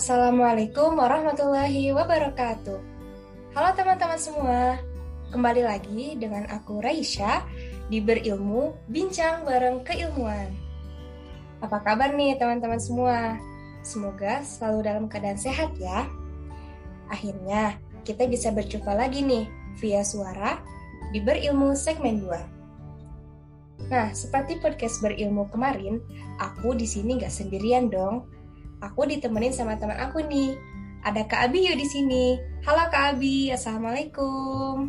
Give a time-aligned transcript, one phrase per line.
[0.00, 2.80] Assalamualaikum warahmatullahi wabarakatuh.
[3.52, 4.80] Halo teman-teman semua,
[5.28, 7.44] kembali lagi dengan aku Raisya
[7.92, 10.56] di Berilmu Bincang Bareng Keilmuan.
[11.60, 13.36] Apa kabar nih teman-teman semua?
[13.84, 16.08] Semoga selalu dalam keadaan sehat ya.
[17.12, 19.52] Akhirnya kita bisa berjumpa lagi nih
[19.84, 20.64] via suara
[21.12, 23.92] di Berilmu segmen 2.
[23.92, 26.00] Nah, seperti podcast berilmu kemarin,
[26.40, 28.39] aku di sini gak sendirian dong
[28.80, 30.56] Aku ditemenin sama teman aku nih.
[31.04, 32.40] Ada Kak Abi yuk di sini.
[32.64, 34.88] Halo Kak Abi, Assalamualaikum.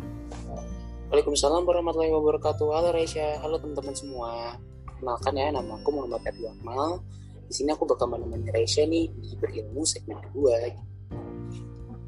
[1.12, 2.72] Waalaikumsalam warahmatullahi wabarakatuh.
[2.72, 4.56] Halo Resya, halo teman-teman semua.
[4.96, 7.04] Kenalkan ya, nama aku Muhammad Abi Akmal.
[7.44, 10.72] Di sini aku bakal menemani Resya nih di berilmu segmen kedua.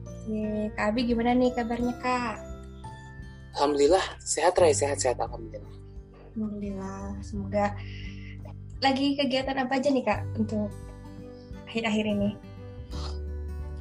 [0.08, 2.36] Oke, Kak Abi gimana nih kabarnya Kak?
[3.60, 5.76] Alhamdulillah, sehat Ray, sehat-sehat Alhamdulillah.
[6.32, 7.76] Alhamdulillah, semoga
[8.80, 10.72] lagi kegiatan apa aja nih Kak untuk
[11.74, 12.30] akhir-akhir ini?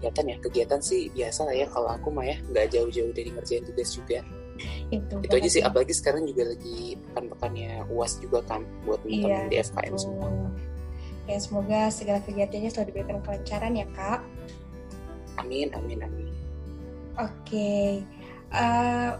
[0.01, 3.61] Kegiatan ya, kegiatan sih biasa lah ya kalau aku mah ya nggak jauh-jauh dari ngerjain
[3.69, 4.25] tugas juga.
[4.89, 9.49] Itu, itu aja sih, apalagi sekarang juga lagi pekan-pekannya UAS juga kan buat teman-teman iya,
[9.49, 10.29] di FKM semua.
[11.29, 14.21] Ya semoga segala kegiatannya selalu diberikan kelancaran ya kak.
[15.39, 16.29] Amin, amin, amin.
[17.17, 17.89] Oke, okay.
[18.53, 19.11] uh, eh,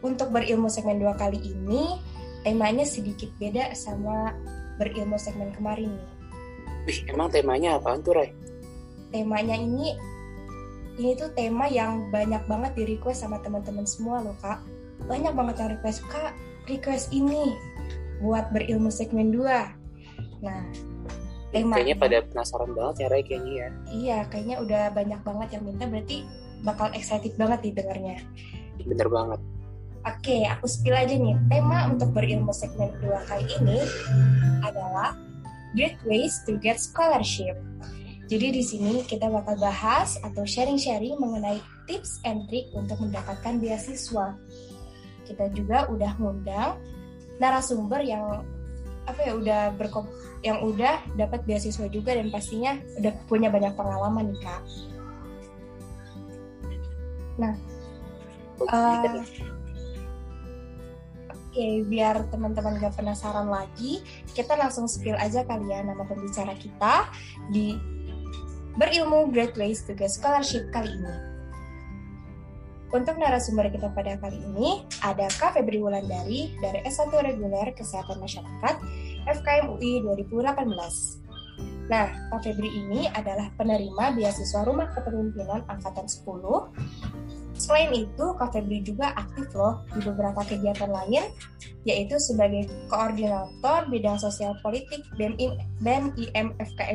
[0.00, 2.00] untuk berilmu segmen dua kali ini
[2.40, 4.32] temanya sedikit beda sama
[4.80, 6.15] berilmu segmen kemarin nih.
[6.86, 8.30] Wih, emang temanya apa tuh, Ray?
[9.10, 9.98] Temanya ini
[10.96, 14.62] ini tuh tema yang banyak banget di request sama teman-teman semua loh, Kak.
[15.10, 16.32] Banyak banget yang request, Kak,
[16.70, 17.52] request ini
[18.22, 19.44] buat berilmu segmen 2.
[20.40, 20.62] Nah,
[21.52, 23.68] tema kayaknya pada penasaran banget ya, Ray, kayaknya ya.
[23.90, 26.24] Iya, kayaknya udah banyak banget yang minta, berarti
[26.64, 28.16] bakal excited banget nih dengarnya.
[28.86, 29.40] Bener banget.
[30.06, 31.34] Oke, aku spill aja nih.
[31.50, 33.82] Tema untuk berilmu segmen 2 kali ini
[34.62, 35.18] adalah
[35.74, 37.58] Great Ways to Get Scholarship.
[38.26, 44.34] Jadi di sini kita bakal bahas atau sharing-sharing mengenai tips and trick untuk mendapatkan beasiswa.
[45.26, 46.78] Kita juga udah ngundang
[47.38, 48.42] narasumber yang
[49.06, 50.10] apa ya udah berkom
[50.42, 54.62] yang udah dapat beasiswa juga dan pastinya udah punya banyak pengalaman nih kak.
[57.38, 57.54] Nah,
[58.66, 59.22] uh,
[61.56, 64.04] Oke, biar teman-teman gak penasaran lagi,
[64.36, 67.08] kita langsung spill aja kali ya nama pembicara kita
[67.48, 67.72] di
[68.76, 71.16] Berilmu Great Ways to Get Scholarship kali ini.
[72.92, 78.74] Untuk narasumber kita pada kali ini, ada Kak Febri Wulandari dari S1 Reguler Kesehatan Masyarakat
[79.24, 80.60] FKM UI 2018.
[81.88, 88.84] Nah, Kak Febri ini adalah penerima beasiswa Rumah Kepemimpinan Angkatan 10 Selain itu, Kak Febri
[88.84, 91.32] juga aktif loh di beberapa kegiatan lain,
[91.88, 95.40] yaitu sebagai koordinator bidang sosial politik BEM,
[95.80, 96.48] BEM IM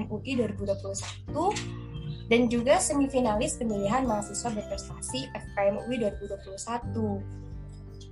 [0.07, 1.33] UI 2021
[2.31, 7.19] dan juga semifinalis pemilihan mahasiswa berprestasi FKM UI 2021.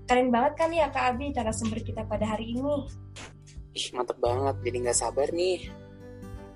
[0.10, 2.90] Keren banget kan ya Kak Abi cara sumber kita pada hari ini?
[3.78, 5.70] Ih, mantep banget, jadi nggak sabar nih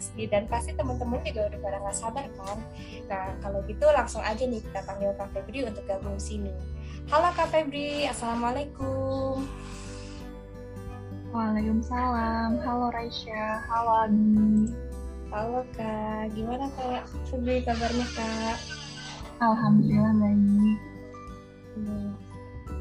[0.03, 2.59] pasti dan pasti teman-teman juga udah pada nggak sabar kan?
[3.08, 6.52] Nah kalau gitu langsung aja nih kita panggil Kak Febri untuk gabung sini.
[7.08, 9.47] Halo Kak Febri assalamualaikum.
[11.31, 12.59] Waalaikumsalam.
[12.68, 13.63] Halo Raisya.
[13.72, 14.75] Halo Abi
[15.31, 16.36] halo Kak.
[16.36, 18.59] Gimana Kak Febri kabarnya Kak?
[19.40, 20.78] Alhamdulillah baik.
[21.80, 22.12] Hmm.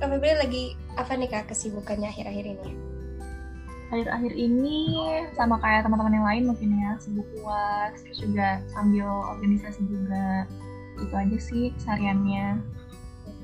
[0.03, 0.65] Kak Febri lagi
[0.99, 2.92] apa nih Kak kesibukannya akhir-akhir ini?
[3.93, 4.97] Akhir-akhir ini
[5.37, 9.05] sama kayak teman-teman yang lain mungkin ya sibuk uas terus juga sambil
[9.37, 10.49] organisasi juga.
[10.97, 12.57] Itu aja sih kesehariannya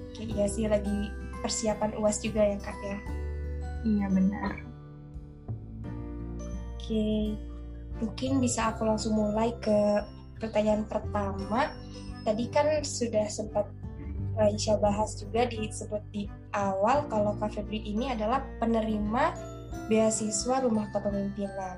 [0.09, 1.13] oke iya sih lagi
[1.45, 2.99] persiapan uas juga ya kak ya.
[3.85, 4.53] Iya benar.
[6.81, 7.37] Oke
[8.01, 10.01] mungkin bisa aku langsung mulai ke
[10.41, 11.77] pertanyaan pertama.
[12.25, 13.69] Tadi kan sudah sempat
[14.39, 19.35] Raisya bahas juga disebut di awal kalau Kak Febri ini adalah penerima
[19.89, 21.77] beasiswa rumah kepemimpinan.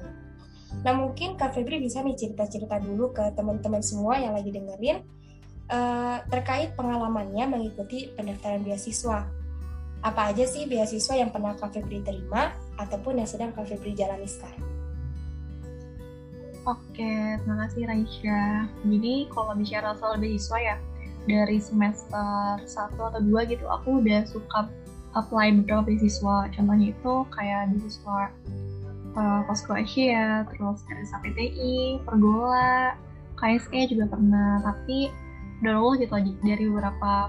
[0.82, 5.02] Nah mungkin Kak Febri bisa nih cerita-cerita dulu ke teman-teman semua yang lagi dengerin
[5.70, 9.26] uh, terkait pengalamannya mengikuti pendaftaran beasiswa.
[10.00, 14.26] Apa aja sih beasiswa yang pernah Kak Febri terima ataupun yang sedang Kak Febri jalani
[14.26, 14.66] sekarang?
[16.68, 18.68] Oke, terima kasih Raisya.
[18.84, 20.76] Jadi kalau bicara soal beasiswa ya,
[21.28, 24.68] dari semester 1 atau 2 gitu aku udah suka
[25.14, 26.50] apply beberapa beasiswa.
[26.54, 28.30] Contohnya itu kayak beasiswa
[29.18, 32.94] uh, Posko Asia terus SAPTI, Pergola,
[33.38, 34.62] KSE juga pernah.
[34.62, 35.10] Tapi
[35.60, 37.28] udah lulus gitu dari beberapa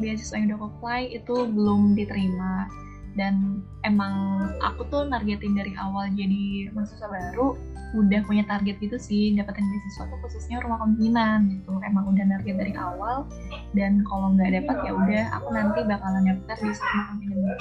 [0.00, 2.66] beasiswa yang udah apply itu belum diterima
[3.18, 4.14] dan emang
[4.62, 7.58] aku tuh nargetin dari awal jadi mahasiswa baru
[7.90, 11.74] udah punya target gitu sih dapetin beasiswa tuh khususnya rumah kemungkinan gitu.
[11.82, 13.26] Emang udah target dari awal
[13.74, 17.56] dan kalau nggak dapat ya udah aku nanti bakalan daftar di rumah kemungkinan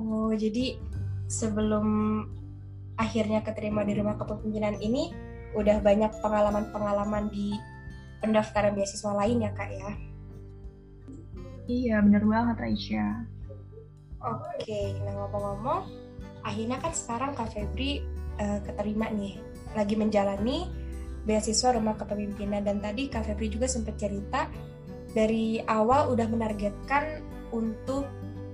[0.00, 0.66] oh jadi
[1.26, 1.86] sebelum
[2.96, 5.12] akhirnya keterima di rumah kepemimpinan ini
[5.52, 7.52] udah banyak pengalaman-pengalaman di
[8.24, 9.90] pendaftaran beasiswa lain ya kak ya
[11.66, 13.06] iya bener banget Raisya
[14.22, 15.80] oke nah ngomong-ngomong
[16.46, 18.02] akhirnya kan sekarang Kak Febri
[18.38, 19.38] uh, keterima nih
[19.74, 20.70] lagi menjalani
[21.26, 24.46] beasiswa rumah kepemimpinan dan tadi Kak Febri juga sempat cerita
[25.10, 28.06] dari awal udah menargetkan untuk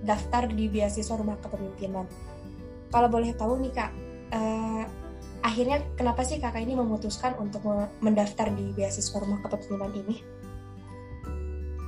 [0.02, 2.06] daftar di beasiswa rumah kepemimpinan.
[2.90, 3.90] Kalau boleh tahu nih Kak,
[4.34, 4.84] uh,
[5.42, 7.66] akhirnya kenapa sih kakak ini memutuskan untuk
[7.98, 10.16] mendaftar di beasiswa rumah kepemimpinan ini?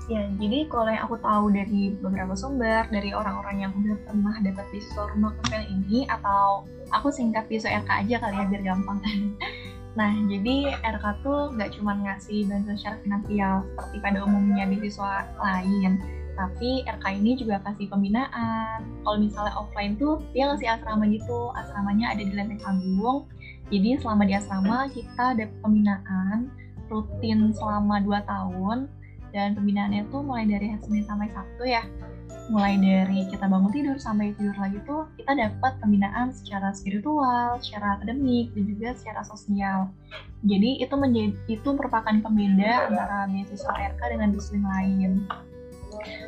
[0.05, 4.65] Ya, jadi kalau yang aku tahu dari beberapa sumber, dari orang-orang yang udah pernah dapat
[4.69, 9.01] beasiswa rumah kepemimpinan ini, atau aku singkat beasiswa RK aja kali ya biar gampang.
[9.99, 15.93] nah, jadi RK tuh nggak cuma ngasih bantuan secara finansial seperti pada umumnya beasiswa lain,
[16.37, 18.85] tapi RK ini juga kasih pembinaan.
[19.09, 23.25] Kalau misalnya offline tuh dia ngasih asrama gitu, asramanya ada di Lenteng Agung.
[23.73, 26.53] Jadi selama di asrama kita ada pembinaan
[26.93, 28.93] rutin selama 2 tahun
[29.35, 31.83] dan pembinaannya tuh mulai dari hari Senin sampai Sabtu ya
[32.53, 37.97] mulai dari kita bangun tidur sampai tidur lagi tuh kita dapat pembinaan secara spiritual, secara
[37.97, 39.89] akademik dan juga secara sosial.
[40.45, 45.13] Jadi itu menjadi itu merupakan pembeda antara beasiswa RK dengan disiplin lain.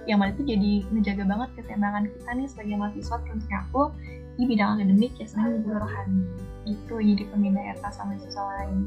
[0.08, 3.82] Yang mana itu jadi menjaga banget keseimbangan kita nih sebagai mahasiswa terutama aku
[4.36, 6.24] di bidang akademik ya sama juga rohani.
[6.64, 8.78] Itu jadi pembeda RK sama beasiswa lain.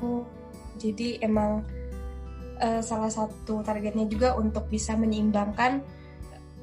[0.00, 0.24] Oh,
[0.80, 1.60] jadi emang
[2.60, 5.84] uh, salah satu targetnya juga untuk bisa menyeimbangkan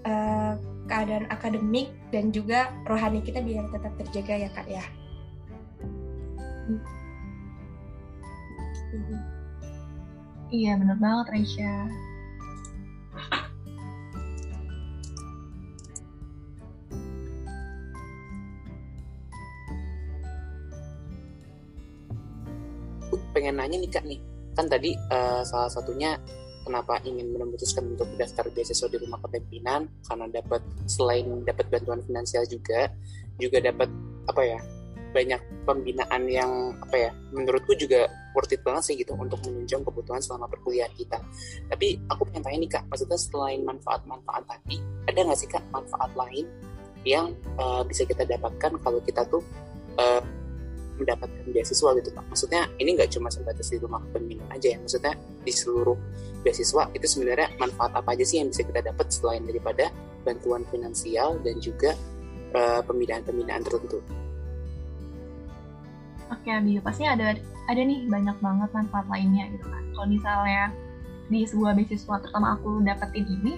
[0.06, 0.54] uh,
[0.88, 4.86] keadaan akademik dan juga rohani kita biar tetap terjaga ya kak ya.
[10.54, 11.74] Iya benar banget Raisya.
[23.34, 24.22] pengen nanya nih kak nih
[24.54, 26.18] kan tadi uh, salah satunya
[26.64, 32.48] kenapa ingin memutuskan untuk daftar beasiswa di rumah kepemimpinan karena dapat selain dapat bantuan finansial
[32.48, 32.88] juga
[33.36, 33.90] juga dapat
[34.32, 34.60] apa ya
[35.14, 36.52] banyak pembinaan yang
[36.82, 41.22] apa ya menurutku juga worth it banget sih gitu untuk menunjang kebutuhan selama perkuliahan kita.
[41.70, 46.12] Tapi aku pengen tanya nih kak, maksudnya selain manfaat-manfaat tadi, ada nggak sih kak manfaat
[46.18, 46.50] lain
[47.06, 47.30] yang
[47.62, 49.46] uh, bisa kita dapatkan kalau kita tuh
[50.02, 50.24] uh,
[51.00, 55.14] mendapatkan beasiswa gitu pak maksudnya ini nggak cuma sebatas di rumah pembinaan aja ya maksudnya
[55.42, 55.98] di seluruh
[56.46, 59.90] beasiswa itu sebenarnya manfaat apa aja sih yang bisa kita dapat selain daripada
[60.22, 61.98] bantuan finansial dan juga
[62.54, 64.04] uh, pembinaan-pembinaan tertentu
[66.34, 67.38] Oke, Abi, pasti ada
[67.70, 69.84] ada nih banyak banget manfaat lainnya gitu kan.
[69.94, 70.74] Kalau misalnya
[71.30, 73.54] di sebuah beasiswa terutama aku dapetin ini,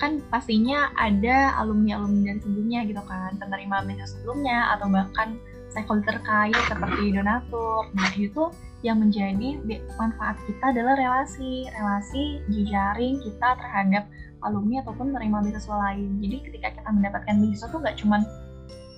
[0.00, 5.28] kan pastinya ada alumni-alumni dari sebelumnya gitu kan, penerima beasiswa sebelumnya atau bahkan
[5.76, 7.92] stakeholder terkait seperti donatur.
[7.92, 8.48] Nah, itu
[8.80, 9.60] yang menjadi
[10.00, 14.08] manfaat kita adalah relasi, relasi jejaring kita terhadap
[14.40, 16.16] alumni ataupun penerima beasiswa lain.
[16.24, 18.24] Jadi ketika kita mendapatkan beasiswa tuh nggak cuma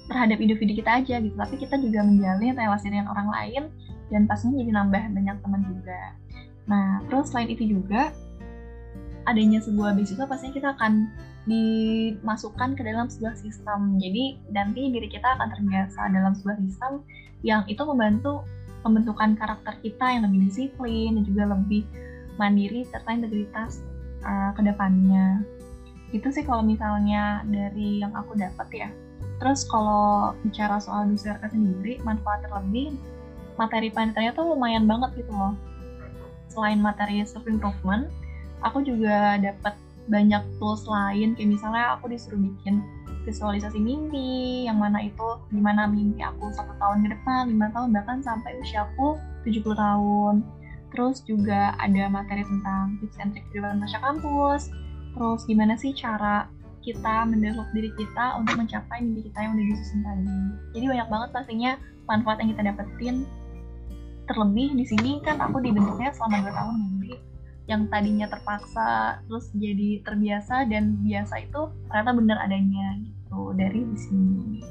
[0.06, 3.62] terhadap individu kita aja gitu, tapi kita juga menjalin relasi dengan orang lain
[4.08, 6.00] dan pastinya jadi nambah banyak teman juga.
[6.68, 8.14] Nah, terus selain itu juga
[9.28, 10.92] adanya sebuah beasiswa pastinya kita akan
[11.49, 13.97] dimasukkan ke dalam sebuah sistem.
[13.97, 17.04] Jadi nanti diri kita akan terbiasa dalam sebuah sistem
[17.40, 18.44] yang itu membantu
[18.85, 21.82] pembentukan karakter kita yang lebih disiplin dan juga lebih
[22.38, 23.82] mandiri serta integritas
[24.23, 25.42] uh, ke depannya.
[26.14, 28.88] Itu sih kalau misalnya dari yang aku dapat ya.
[29.38, 32.99] Terus kalau bicara soal DUSRK sendiri, manfaat terlebih
[33.58, 35.54] materi paniternya tuh lumayan banget gitu loh.
[36.50, 38.11] Selain materi self improvement,
[38.62, 39.75] aku juga dapat
[40.09, 42.81] banyak tools lain kayak misalnya aku disuruh bikin
[43.29, 48.25] visualisasi mimpi yang mana itu gimana mimpi aku satu tahun ke depan lima tahun bahkan
[48.25, 50.35] sampai usia aku 70 tahun.
[50.88, 54.73] Terus juga ada materi tentang tips and trik kehidupan masa kampus.
[55.12, 56.49] Terus gimana sih cara
[56.81, 60.41] kita mendevelop diri kita untuk mencapai mimpi kita yang udah disusun tadi.
[60.73, 61.73] Jadi banyak banget pastinya
[62.09, 63.17] manfaat yang kita dapetin.
[64.29, 67.12] Terlebih di sini kan aku dibentuknya selama dua tahun jadi
[67.68, 71.60] yang tadinya terpaksa terus jadi terbiasa dan biasa itu
[71.92, 74.64] ternyata benar adanya gitu dari di sini.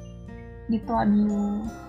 [0.67, 1.87] Gitu aduh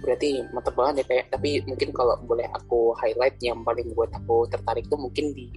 [0.00, 4.48] berarti mantep banget ya kayak tapi mungkin kalau boleh aku highlight yang paling buat aku
[4.48, 5.52] tertarik tuh mungkin di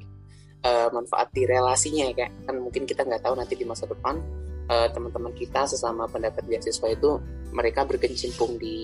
[0.67, 4.19] uh, manfaat di relasinya ya kan mungkin kita nggak tahu nanti di masa depan
[4.67, 7.23] uh, teman-teman kita sesama pendapat beasiswa itu
[7.55, 8.75] mereka berkecimpung di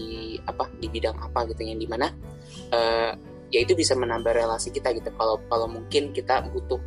[0.48, 2.08] apa di bidang apa gitu yang di mana
[2.72, 3.12] uh,
[3.50, 5.10] ya itu bisa menambah relasi kita gitu.
[5.14, 6.80] Kalau kalau mungkin kita butuh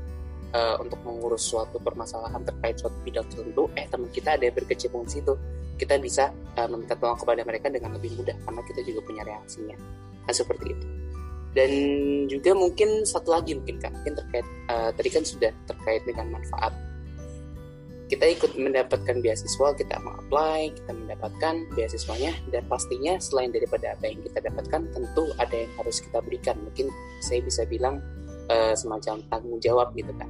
[0.55, 5.05] uh, untuk mengurus suatu permasalahan terkait suatu bidang tertentu eh teman kita ada yang berkecimpung
[5.07, 5.35] di situ
[5.77, 9.77] kita bisa uh, meminta tolong kepada mereka dengan lebih mudah karena kita juga punya reaksinya.
[10.29, 10.87] Nah seperti itu.
[11.53, 11.71] Dan
[12.33, 16.73] juga mungkin satu lagi mungkin kan mungkin terkait uh, tadi kan sudah terkait dengan manfaat
[18.13, 24.21] kita ikut mendapatkan beasiswa, kita apply, kita mendapatkan beasiswanya, dan pastinya selain daripada apa yang
[24.21, 26.61] kita dapatkan, tentu ada yang harus kita berikan.
[26.61, 26.93] Mungkin
[27.25, 28.05] saya bisa bilang
[28.53, 30.29] uh, semacam tanggung jawab gitu kan.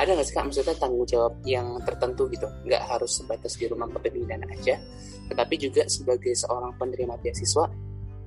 [0.00, 3.92] Ada nggak sih kak maksudnya tanggung jawab yang tertentu gitu, nggak harus sebatas di rumah
[3.92, 4.80] kepemimpinan aja,
[5.28, 7.68] tetapi juga sebagai seorang penerima beasiswa,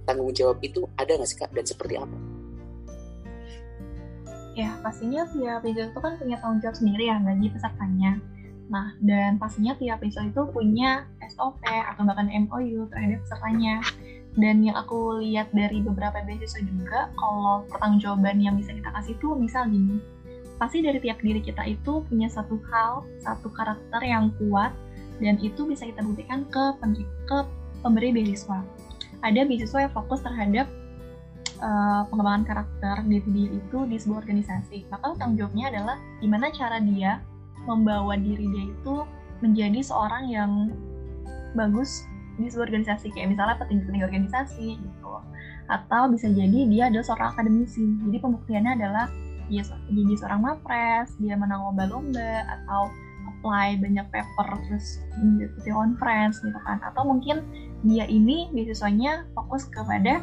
[0.06, 2.18] tanggung jawab itu ada nggak sih kak dan seperti apa?
[4.54, 8.35] Ya, pastinya tiap beasiswa itu kan punya tanggung jawab sendiri ya bagi pesertanya
[8.66, 13.82] Nah, dan pastinya tiap ISO itu punya SOP atau bahkan MOU terhadap pesertanya.
[14.36, 19.28] Dan yang aku lihat dari beberapa beasiswa juga, kalau pertanggungjawaban yang bisa kita kasih itu
[19.40, 19.96] misal gini,
[20.60, 24.76] pasti dari tiap diri kita itu punya satu hal, satu karakter yang kuat,
[25.24, 27.38] dan itu bisa kita buktikan ke, pemberi, ke
[27.80, 28.60] pemberi beasiswa.
[29.24, 30.68] Ada beasiswa yang fokus terhadap
[31.64, 34.92] uh, pengembangan karakter diri itu di sebuah organisasi.
[34.92, 37.24] Maka tanggung jawabnya adalah gimana cara dia
[37.66, 38.96] membawa diri dia itu
[39.44, 40.52] menjadi seorang yang
[41.58, 42.06] bagus
[42.38, 43.12] di sebuah organisasi.
[43.12, 45.12] Kayak misalnya petinggi-petinggi organisasi gitu.
[45.68, 47.86] Atau bisa jadi dia adalah seorang akademisi.
[48.06, 49.06] Jadi pembuktiannya adalah
[49.46, 49.62] dia
[49.94, 52.90] jadi seorang mapres dia menang lomba-lomba atau
[53.30, 56.82] apply banyak paper terus mengikuti conference gitu kan.
[56.82, 57.46] Atau mungkin
[57.86, 60.22] dia ini beasiswanya fokus kepada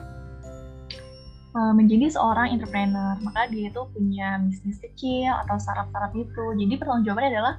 [1.52, 3.20] Eh, menjadi seorang entrepreneur.
[3.20, 6.44] Maka dia itu punya bisnis kecil atau startup-startup itu.
[6.56, 7.54] Jadi pertanggungjawabannya adalah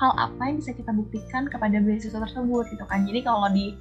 [0.00, 3.04] hal apa yang bisa kita buktikan kepada beasiswa tersebut gitu kan.
[3.04, 3.76] Jadi kalau di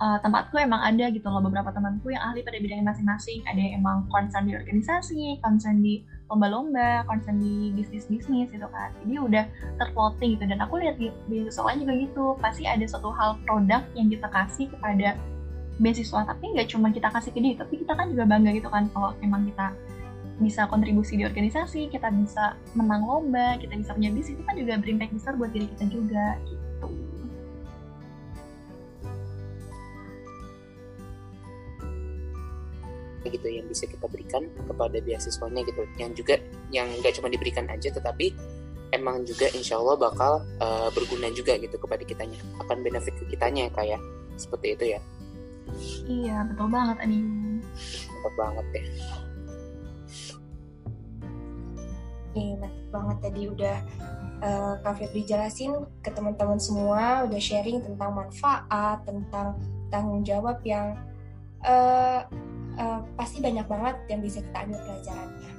[0.00, 3.44] uh, tempatku emang ada gitu loh beberapa temanku yang ahli pada bidangnya masing-masing.
[3.44, 6.00] Ada yang emang concern di organisasi, concern di
[6.32, 8.88] lomba-lomba, concern di bisnis-bisnis gitu kan.
[9.04, 9.44] Jadi udah
[9.84, 10.48] terplotting gitu.
[10.48, 12.24] Dan aku lihat di beasiswa lain juga gitu.
[12.40, 15.20] Pasti ada suatu hal produk yang kita kasih kepada
[15.78, 18.86] beasiswa tapi nggak cuma kita kasih ke dia tapi kita kan juga bangga gitu kan
[18.94, 19.74] kalau emang kita
[20.38, 24.74] bisa kontribusi di organisasi kita bisa menang lomba kita bisa punya bisnis itu kan juga
[24.82, 26.62] berimpact besar buat diri kita juga gitu.
[33.24, 35.82] Gitu yang bisa kita berikan kepada beasiswanya gitu.
[35.98, 36.34] Yang juga
[36.70, 38.30] yang nggak cuma diberikan aja tetapi
[38.94, 42.38] emang juga insya Allah bakal uh, berguna juga gitu kepada kitanya.
[42.62, 43.98] Akan benefit ke kitanya kayak
[44.36, 45.00] seperti itu ya
[46.04, 47.18] Iya, betul banget Adi.
[48.10, 48.84] Betul banget ya.
[52.34, 53.76] Iya, betul banget tadi udah
[54.42, 60.98] uh, Kak Febri jelasin ke teman-teman semua, udah sharing tentang manfaat, tentang tanggung jawab yang
[61.62, 62.26] uh,
[62.78, 65.52] uh, pasti banyak banget yang bisa kita ambil pelajarannya.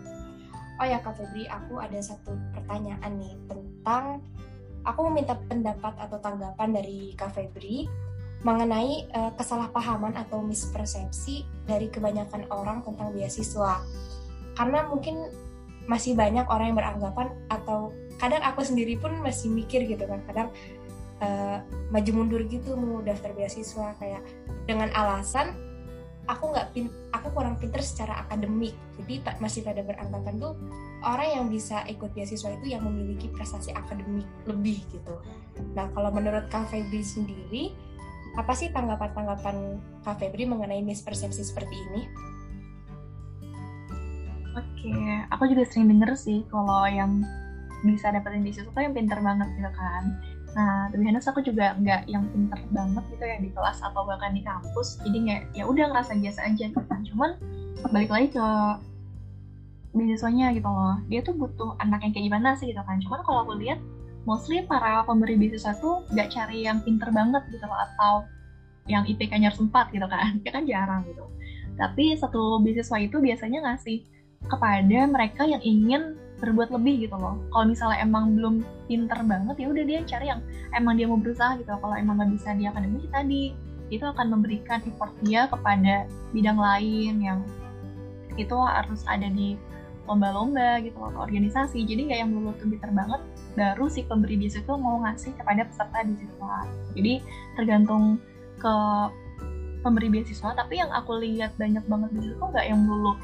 [0.75, 4.19] Oh ya Kak Febri, aku ada satu pertanyaan nih tentang
[4.83, 7.87] aku meminta pendapat atau tanggapan dari Kak Febri
[8.41, 13.81] mengenai uh, kesalahpahaman atau mispersepsi dari kebanyakan orang tentang beasiswa.
[14.55, 15.29] Karena mungkin
[15.85, 20.49] masih banyak orang yang beranggapan atau kadang aku sendiri pun masih mikir gitu kan, kadang
[21.21, 21.61] uh,
[21.93, 23.93] maju mundur gitu mau daftar beasiswa.
[24.01, 24.21] Kayak
[24.65, 25.53] dengan alasan
[26.25, 28.73] aku nggak pin aku kurang pinter secara akademik.
[29.01, 30.53] Jadi masih pada beranggapan tuh
[31.05, 35.21] orang yang bisa ikut beasiswa itu yang memiliki prestasi akademik lebih gitu.
[35.77, 37.73] Nah kalau menurut Kak Febri sendiri
[38.35, 42.01] apa sih tanggapan-tanggapan Kak Febri mengenai mispersepsi seperti ini?
[44.55, 44.95] Oke,
[45.31, 47.23] aku juga sering denger sih kalau yang
[47.83, 50.03] bisa dapetin beasiswa tuh yang pinter banget gitu kan.
[50.55, 54.31] Nah, tapi honest aku juga nggak yang pinter banget gitu ya di kelas atau bahkan
[54.31, 55.03] di kampus.
[55.03, 57.03] Jadi nggak ya udah ngerasa biasa aja gitu kan.
[57.03, 57.35] Cuman
[57.91, 58.47] balik lagi ke
[59.91, 60.99] beasiswanya gitu loh.
[61.11, 62.99] Dia tuh butuh anak yang kayak gimana sih gitu kan.
[63.03, 63.79] Cuman kalau aku lihat
[64.25, 68.13] mostly para pemberi beasiswa tuh nggak cari yang pinter banget gitu loh atau
[68.85, 70.37] yang IPK-nya harus 4 gitu kan.
[70.45, 71.25] Ya kan jarang gitu.
[71.77, 74.05] Tapi satu beasiswa itu biasanya ngasih
[74.45, 77.39] kepada mereka yang ingin berbuat lebih gitu loh.
[77.49, 80.41] Kalau misalnya emang belum pinter banget ya udah dia cari yang
[80.75, 81.71] emang dia mau berusaha gitu.
[81.71, 83.55] Kalau emang nggak bisa di akademik tadi
[83.93, 87.39] itu akan memberikan effort dia kepada bidang lain yang
[88.35, 89.55] itu harus ada di
[90.05, 91.81] lomba-lomba gitu loh, organisasi.
[91.85, 93.21] Jadi nggak yang lulu tuh pinter banget
[93.55, 96.55] baru si pemberi beasiswa itu mau ngasih kepada peserta beasiswa
[96.93, 97.13] jadi
[97.55, 98.19] tergantung
[98.59, 98.75] ke
[99.81, 103.15] pemberi beasiswa tapi yang aku lihat banyak banget di situ nggak yang lulu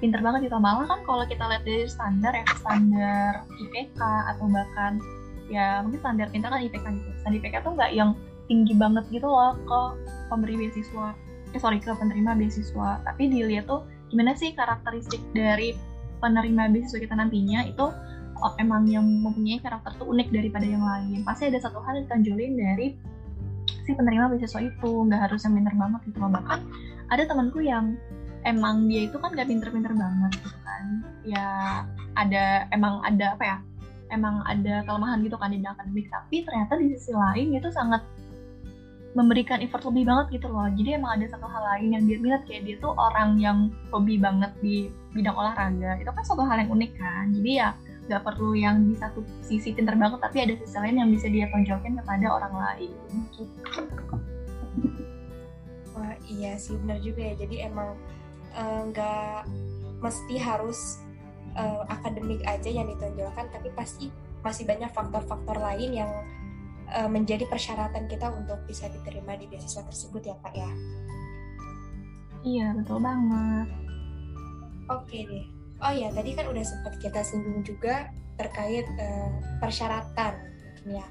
[0.00, 0.56] pinter banget gitu.
[0.56, 4.00] Malah kan kalau kita lihat dari standar ya standar IPK
[4.34, 4.92] atau bahkan
[5.52, 7.08] ya mungkin standar pintar kan IPK gitu.
[7.22, 8.10] Standar IPK tuh nggak yang
[8.48, 9.80] tinggi banget gitu loh ke
[10.32, 11.14] pemberi beasiswa.
[11.52, 13.04] Eh sorry ke penerima beasiswa.
[13.04, 15.76] Tapi dilihat tuh gimana sih karakteristik dari
[16.18, 17.86] penerima beasiswa kita nantinya itu
[18.58, 21.20] emang yang mempunyai karakter tuh unik daripada yang lain.
[21.22, 22.86] Pasti ada satu hal yang ditonjolin dari
[23.84, 24.90] si penerima beasiswa itu.
[25.06, 26.30] Nggak harus yang pinter banget gitu loh.
[26.32, 26.60] Bahkan
[27.10, 27.98] ada temanku yang
[28.48, 30.84] emang dia itu kan gak pinter-pinter banget gitu kan.
[31.26, 31.48] Ya
[32.16, 33.58] ada emang ada apa ya
[34.10, 36.06] emang ada kelemahan gitu kan di bidang akademik.
[36.10, 38.02] Tapi ternyata di sisi lain dia tuh sangat
[39.10, 40.70] memberikan effort lebih banget gitu loh.
[40.70, 43.58] Jadi emang ada satu hal lain yang dia minat kayak dia tuh orang yang
[43.90, 45.98] hobi banget di bidang olahraga.
[45.98, 47.34] Itu kan satu hal yang unik kan.
[47.34, 47.74] Jadi ya
[48.10, 51.46] gak perlu yang di satu sisi pinter banget tapi ada sisi lain yang bisa dia
[51.54, 52.92] tonjolkan kepada orang lain.
[53.30, 53.42] Gitu.
[55.94, 57.34] Wah iya sih benar juga ya.
[57.38, 57.94] Jadi emang
[58.50, 59.50] Eh, nggak uh,
[60.02, 60.98] mesti harus
[61.54, 64.10] uh, akademik aja yang ditonjolkan tapi pasti
[64.42, 66.10] masih banyak faktor-faktor lain yang
[66.90, 70.70] uh, menjadi persyaratan kita untuk bisa diterima di beasiswa tersebut ya Pak ya?
[72.42, 73.68] Iya betul banget.
[74.90, 80.34] Oke deh oh ya tadi kan udah sempat kita singgung juga terkait uh, persyaratan
[80.88, 81.04] ya.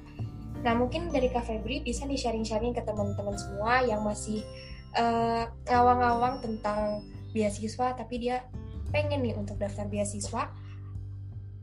[0.60, 4.42] Nah mungkin dari Kak Febri bisa nih sharing-sharing ke teman-teman semua yang masih
[5.70, 8.42] ngawang-ngawang uh, tentang beasiswa tapi dia
[8.90, 10.50] pengen nih untuk daftar beasiswa.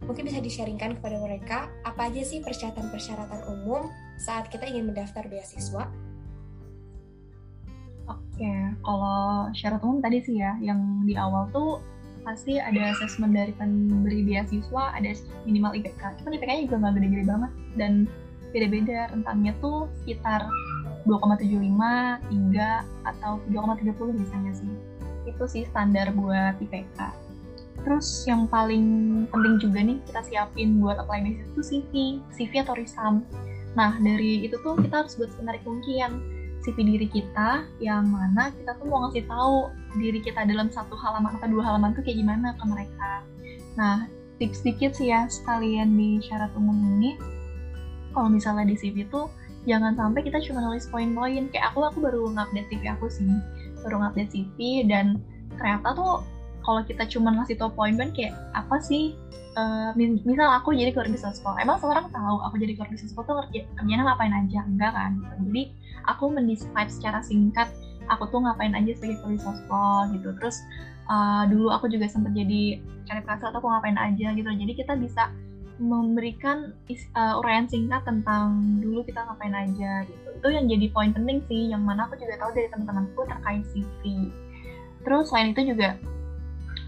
[0.07, 5.91] Mungkin bisa di-sharingkan kepada mereka apa aja sih persyaratan-persyaratan umum saat kita ingin mendaftar beasiswa?
[8.07, 8.53] Oke,
[8.87, 11.83] kalau syarat umum tadi sih ya, yang di awal tuh
[12.27, 15.15] pasti ada asesmen dari pemberi beasiswa, ada
[15.47, 16.19] minimal IPK.
[16.19, 17.93] Cuman IPK-nya juga nggak gede-gede banget dan
[18.51, 18.99] beda-beda.
[19.15, 20.43] Rentangnya tuh sekitar
[21.07, 21.55] 2,75
[22.27, 24.67] hingga atau 3,30 misalnya sih.
[25.23, 27.27] Itu sih standar buat IPK
[27.87, 28.85] terus yang paling
[29.31, 31.91] penting juga nih kita siapin buat apply beasiswa itu CV
[32.35, 33.23] CV atau resum
[33.79, 36.19] nah dari itu tuh kita harus buat skenario kuncian
[36.67, 41.39] CV diri kita yang mana kita tuh mau ngasih tahu diri kita dalam satu halaman
[41.39, 43.11] atau dua halaman tuh kayak gimana ke mereka.
[43.79, 47.15] Nah tips dikit sih ya sekalian di syarat umum ini.
[48.11, 49.31] Kalau misalnya di CV tuh
[49.63, 51.47] jangan sampai kita cuma nulis poin-poin.
[51.55, 53.31] Kayak aku aku baru ngupdate CV aku sih.
[53.87, 55.23] Baru ngupdate CV dan
[55.55, 56.19] ternyata tuh
[56.67, 59.15] kalau kita cuma ngasih tau poin-poin kayak apa sih
[59.55, 63.63] uh, misal aku jadi bisnis school emang seorang tahu aku jadi bisnis school tuh kerja
[63.79, 64.67] kerjanya ngapain aja?
[64.67, 65.15] Enggak kan?
[65.47, 65.71] Jadi
[66.11, 67.71] aku mendescribe secara singkat
[68.11, 70.35] aku tuh ngapain aja sebagai bisnis school gitu.
[70.43, 70.59] Terus
[71.07, 74.43] uh, dulu aku juga sempat jadi cari prasat aku ngapain aja gitu.
[74.51, 75.31] Jadi kita bisa
[75.77, 76.73] memberikan
[77.15, 80.27] uh, uraian singkat tentang dulu kita ngapain aja gitu.
[80.35, 84.27] Itu yang jadi poin penting sih yang mana aku juga tahu dari teman-temanku terkait CV
[85.07, 85.95] terus selain itu juga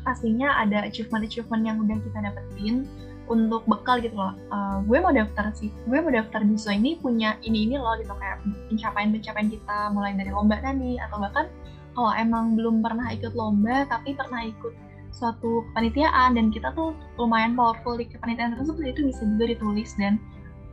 [0.10, 2.90] pastinya ada achievement-achievement yang udah kita dapetin
[3.30, 4.34] untuk bekal gitu loh.
[4.50, 5.70] Uh, gue mau daftar sih.
[5.86, 8.42] Gue mau daftar di siswa ini punya ini ini loh gitu kayak
[8.74, 11.46] pencapaian-pencapaian kita mulai dari lomba tadi atau bahkan
[11.94, 14.74] kalau emang belum pernah ikut lomba tapi pernah ikut
[15.14, 20.18] suatu kepanitiaan dan kita tuh lumayan powerful di kepanitiaan tersebut itu bisa juga ditulis dan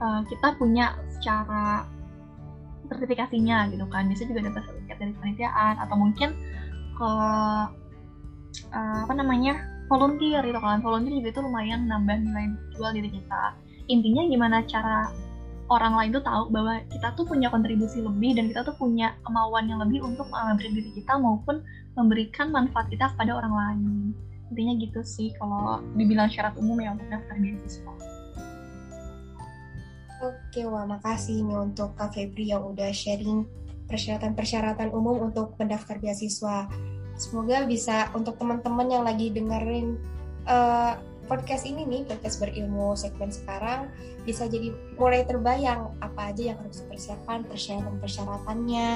[0.00, 1.84] uh, kita punya secara
[2.88, 4.08] sertifikasinya gitu kan.
[4.08, 6.32] Bisa juga dapat sertifikat dari kepanitiaan atau mungkin
[6.96, 7.10] ke
[8.72, 9.58] uh, apa namanya
[9.90, 10.82] volunteer gitu kan.
[10.82, 13.54] Volunteer juga itu lumayan nambah nilai jual diri kita.
[13.86, 15.10] Intinya gimana cara
[15.66, 19.66] orang lain tuh tahu bahwa kita tuh punya kontribusi lebih dan kita tuh punya kemauan
[19.66, 21.62] yang lebih untuk mengambil diri kita maupun
[21.98, 23.90] memberikan manfaat kita kepada orang lain.
[24.54, 27.94] Intinya gitu sih kalau dibilang syarat umum ya untuk daftar beasiswa.
[30.16, 33.44] Oke, wah makasih nih untuk Kak Febri yang udah sharing
[33.84, 36.70] persyaratan-persyaratan umum untuk mendaftar beasiswa.
[37.16, 39.96] Semoga bisa untuk teman-teman yang lagi dengerin
[40.44, 43.90] uh, podcast ini nih, podcast berilmu segmen sekarang,
[44.22, 48.88] bisa jadi mulai terbayang apa aja yang harus dipersiapkan, persyaratan-persyaratannya,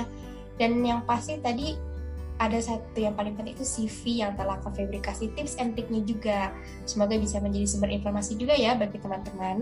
[0.60, 1.74] dan yang pasti tadi
[2.40, 4.56] ada satu yang paling penting itu CV yang telah
[5.04, 6.40] kasih tips and triknya juga.
[6.88, 9.60] Semoga bisa menjadi sumber informasi juga ya bagi teman-teman.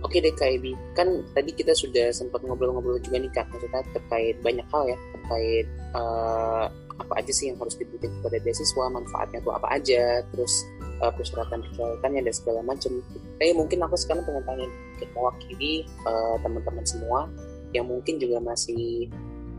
[0.00, 4.40] Oke deh Kak Ebi, kan tadi kita sudah sempat ngobrol-ngobrol juga nih Kak, maksudnya terkait
[4.40, 9.50] banyak hal ya, terkait uh, apa aja sih yang harus diberikan kepada beasiswa, manfaatnya itu
[9.52, 10.64] apa aja, terus
[11.04, 12.96] uh, persyaratan-persyaratannya dan segala macam.
[13.36, 14.66] Tapi mungkin aku sekarang pengen tanya
[15.12, 17.28] mewakili uh, teman-teman semua
[17.76, 19.08] yang mungkin juga masih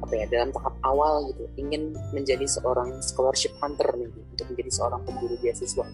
[0.02, 5.02] apa ya dalam tahap awal gitu ingin menjadi seorang scholarship hunter nih untuk menjadi seorang
[5.06, 5.86] pemburu beasiswa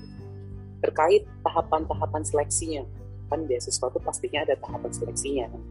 [0.80, 2.84] terkait tahapan-tahapan seleksinya
[3.28, 5.46] kan beasiswa itu pastinya ada tahapan seleksinya.
[5.52, 5.64] Kan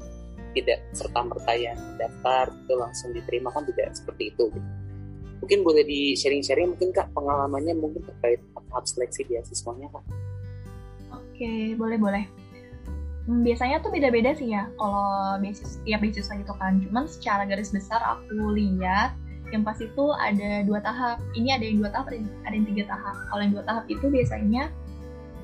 [0.57, 4.71] tidak serta merta yang daftar itu langsung diterima kan tidak seperti itu gitu.
[5.37, 10.05] mungkin boleh di sharing-sharing mungkin kak pengalamannya mungkin terkait tahap seleksi beasiswanya kak?
[11.13, 12.25] Oke boleh boleh.
[13.29, 16.81] Hmm, biasanya tuh beda-beda sih ya kalau beasiswa tiap beasiswa gitu kan.
[16.81, 19.13] Cuman secara garis besar aku lihat
[19.53, 21.21] yang pas itu ada dua tahap.
[21.37, 23.15] Ini ada yang dua tahap ada yang tiga tahap.
[23.29, 24.73] Kalau yang dua tahap itu biasanya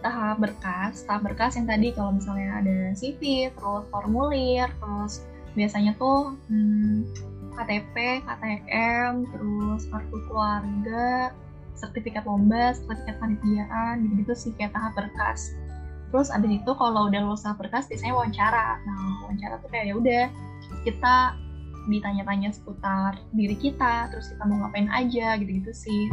[0.02, 5.22] tahap berkas tahap berkas yang tadi kalau misalnya ada CV terus formulir terus
[5.54, 7.06] biasanya tuh hmm,
[7.52, 11.30] KTP, KTM, terus kartu keluarga,
[11.76, 15.52] sertifikat lomba, sertifikat panitiaan, gitu-gitu sih kayak tahap berkas.
[16.12, 18.80] Terus abis itu kalau udah lulus tahap berkas biasanya wawancara.
[18.84, 20.24] Nah wawancara tuh kayak ya udah
[20.84, 21.16] kita
[21.92, 26.08] ditanya-tanya seputar diri kita, terus kita mau ngapain aja gitu-gitu sih.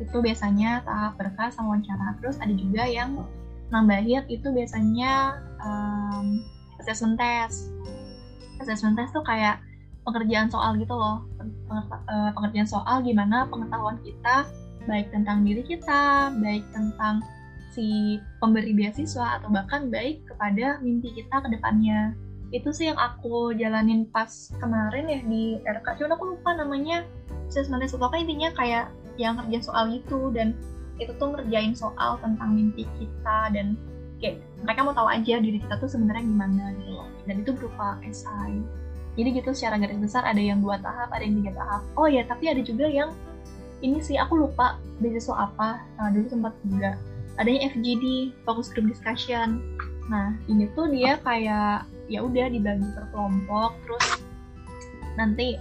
[0.00, 2.16] Itu biasanya tahap berkas sama wawancara.
[2.18, 3.22] Terus ada juga yang
[3.70, 6.40] nambahin itu biasanya um,
[6.80, 7.70] assessment test.
[8.58, 9.60] Assessment test tuh kayak
[10.04, 14.48] pengerjaan soal gitu loh eh, pengerjaan soal gimana pengetahuan kita
[14.88, 17.20] baik tentang diri kita baik tentang
[17.70, 22.16] si pemberi beasiswa atau bahkan baik kepada mimpi kita ke depannya
[22.50, 27.06] itu sih yang aku jalanin pas kemarin ya di RK cuma aku lupa namanya
[27.46, 30.56] assessment test kan intinya kayak yang kerja soal gitu dan
[31.00, 33.76] itu tuh ngerjain soal tentang mimpi kita dan
[34.20, 37.08] kayak mereka mau tahu aja diri kita tuh sebenarnya gimana gitu loh.
[37.24, 38.60] Dan itu berupa esai.
[39.16, 41.82] Jadi gitu secara garis besar ada yang dua tahap ada yang tiga tahap.
[41.96, 43.16] Oh ya tapi ada juga yang
[43.80, 45.80] ini sih aku lupa beasiswa apa.
[45.96, 47.00] Nah, dulu sempat juga.
[47.40, 49.64] Adanya FGD fokus group discussion.
[50.12, 54.20] Nah ini tuh dia kayak ya udah dibagi per kelompok terus
[55.14, 55.54] nanti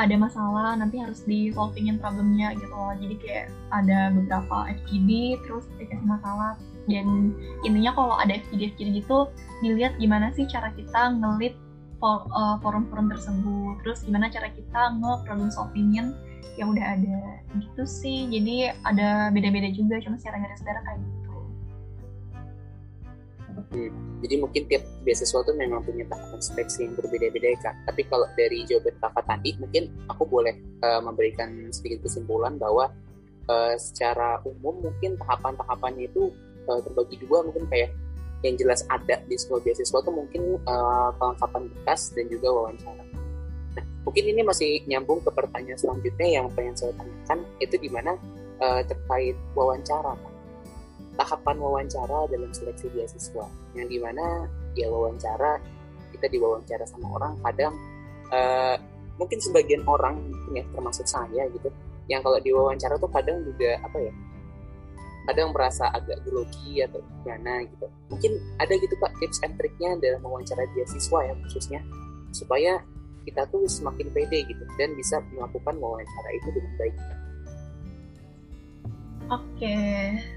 [0.00, 2.96] ada masalah nanti harus di solvingin problemnya gitu loh.
[2.96, 6.56] Jadi kayak ada beberapa FGD terus dikasih masalah.
[6.88, 9.28] Dan intinya kalau ada FGD FGD gitu
[9.60, 11.54] dilihat gimana sih cara kita ngelit
[12.00, 13.74] uh, forum-forum tersebut.
[13.84, 16.16] Terus gimana cara kita nge-problem solvingin
[16.56, 17.20] yang udah ada.
[17.60, 18.32] Gitu sih.
[18.32, 21.21] Jadi ada beda-beda juga cuma secara garis besar kayak gitu
[23.52, 28.02] hmm, jadi mungkin tiap beasiswa tuh memang punya tahapan seleksi yang berbeda-beda ya kak tapi
[28.08, 32.90] kalau dari jawaban kakak tadi mungkin aku boleh uh, memberikan sedikit kesimpulan bahwa
[33.48, 36.30] uh, secara umum mungkin tahapan-tahapannya itu
[36.68, 37.90] uh, terbagi dua mungkin kayak
[38.42, 43.04] yang jelas ada di sebuah beasiswa itu mungkin uh, kelengkapan berkas dan juga wawancara.
[43.78, 48.18] Nah, mungkin ini masih nyambung ke pertanyaan selanjutnya yang pengen saya tanyakan itu gimana
[48.58, 50.31] uh, terkait wawancara, Pak.
[51.12, 53.46] Tahapan wawancara dalam seleksi beasiswa,
[53.76, 55.60] yang di mana ya wawancara
[56.12, 57.74] kita diwawancara sama orang kadang
[58.32, 58.76] uh,
[59.20, 60.18] mungkin sebagian orang
[60.56, 61.68] ya termasuk saya gitu
[62.08, 64.12] yang kalau diwawancara tuh kadang juga apa ya
[65.22, 67.86] kadang merasa agak grogi atau gimana gitu.
[68.10, 71.80] Mungkin ada gitu Pak tips and triknya dalam mewawancara beasiswa ya khususnya
[72.34, 72.82] supaya
[73.22, 76.96] kita tuh semakin pede gitu dan bisa melakukan wawancara itu dengan baik.
[79.32, 79.76] Oke,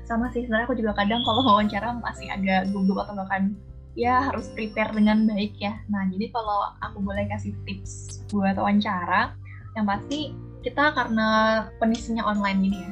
[0.08, 3.52] sama sih sebenarnya aku juga kadang kalau wawancara masih agak gugup atau bahkan
[3.92, 5.76] ya harus prepare dengan baik ya.
[5.92, 9.36] Nah, jadi kalau aku boleh kasih tips buat wawancara,
[9.76, 10.32] yang pasti
[10.64, 11.28] kita karena
[11.76, 12.92] kondisinya online gini ya,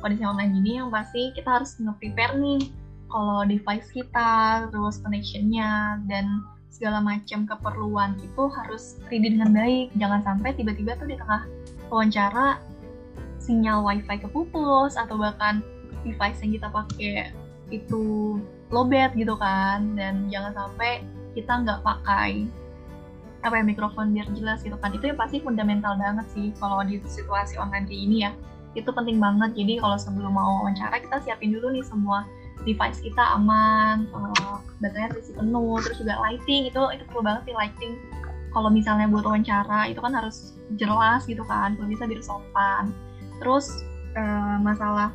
[0.00, 2.72] kondisi online gini yang pasti kita harus nge-prepare nih
[3.12, 4.32] kalau device kita,
[4.72, 9.92] terus connectionnya, dan segala macam keperluan itu harus ready dengan baik.
[10.00, 11.44] Jangan sampai tiba-tiba tuh di tengah
[11.92, 12.71] wawancara
[13.42, 15.58] sinyal wifi keputus atau bahkan
[16.06, 17.34] device yang kita pakai
[17.74, 18.38] itu
[18.70, 19.98] lowbat gitu kan.
[19.98, 21.02] Dan jangan sampai
[21.34, 22.46] kita nggak pakai
[23.42, 24.94] apa ya mikrofon biar jelas gitu kan.
[24.94, 28.30] Itu yang pasti fundamental banget sih kalau di situasi online kayak ini ya.
[28.78, 29.58] Itu penting banget.
[29.58, 32.24] Jadi kalau sebelum mau wawancara kita siapin dulu nih semua
[32.62, 36.70] device kita aman uh, baterainya terisi penuh terus juga lighting.
[36.70, 37.92] Itu itu perlu banget sih lighting.
[38.52, 41.74] Kalau misalnya buat wawancara itu kan harus jelas gitu kan.
[41.74, 42.92] Kalau bisa biar sopan
[43.42, 43.82] terus
[44.14, 45.10] uh, masalah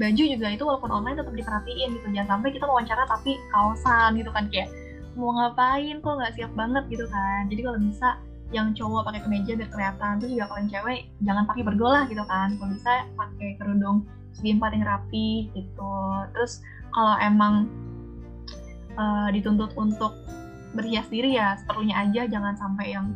[0.00, 2.06] baju juga itu walaupun online tetap diperhatiin gitu.
[2.14, 4.70] Jangan sampai kita wawancara tapi kaosan gitu kan kayak
[5.12, 7.50] mau ngapain kok nggak siap banget gitu kan.
[7.50, 8.08] Jadi kalau bisa
[8.52, 12.48] yang cowok pakai kemeja biar kelihatan terus juga kalau cewek jangan pakai bergolah gitu kan.
[12.56, 13.98] Kalau bisa pakai kerudung
[14.32, 15.94] segi empat yang rapi gitu.
[16.32, 17.68] Terus kalau emang
[18.96, 20.16] uh, dituntut untuk
[20.72, 22.24] berhias diri ya seperlunya aja.
[22.30, 23.12] Jangan sampai yang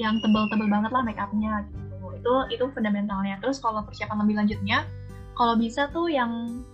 [0.00, 1.83] yang tebel-tebel banget lah make upnya gitu
[2.24, 3.36] itu itu fundamentalnya.
[3.44, 4.88] Terus kalau persiapan lebih lanjutnya
[5.36, 6.64] kalau bisa tuh yang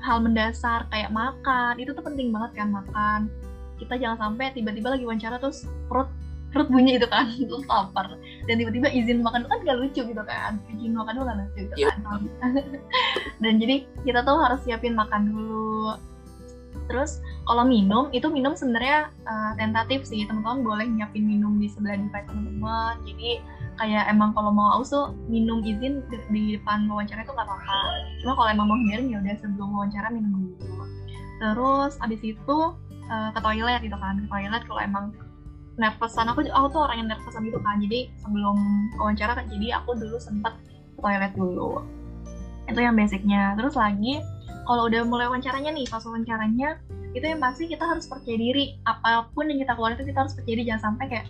[0.00, 3.28] hal mendasar kayak makan itu tuh penting banget kan makan.
[3.76, 6.08] Kita jangan sampai tiba-tiba lagi wawancara terus perut
[6.54, 8.16] perut bunyi itu kan terus lapar.
[8.48, 11.74] Dan tiba-tiba izin makan kan gak lucu gitu kan izin makan dulu kan lucu gitu
[11.76, 11.92] iya.
[12.00, 12.24] kan.
[13.44, 16.00] Dan jadi kita tuh harus siapin makan dulu.
[16.84, 20.24] Terus kalau minum itu minum sebenarnya uh, tentatif sih.
[20.24, 22.94] Teman-teman boleh nyiapin minum di sebelah depan teman-teman.
[23.08, 23.40] Jadi
[23.78, 27.78] kayak emang kalau mau aus tuh minum izin di, depan wawancara itu nggak apa-apa.
[28.22, 30.84] Cuma kalau emang mau hindarin ya udah sebelum wawancara minum dulu.
[31.42, 32.58] Terus abis itu
[33.10, 35.04] uh, ke toilet gitu kan ke toilet kalau emang
[35.74, 38.56] nervousan aku aku tuh orang yang nervousan gitu kan jadi sebelum
[38.94, 40.54] wawancara kan jadi aku dulu sempat
[40.94, 41.82] ke toilet dulu.
[42.70, 43.58] Itu yang basicnya.
[43.58, 44.22] Terus lagi
[44.64, 46.80] kalau udah mulai wawancaranya nih pas wawancaranya
[47.14, 48.78] itu yang pasti kita harus percaya diri.
[48.86, 50.62] Apa pun yang kita keluarin itu kita harus percaya diri.
[50.66, 51.26] Jangan sampai kayak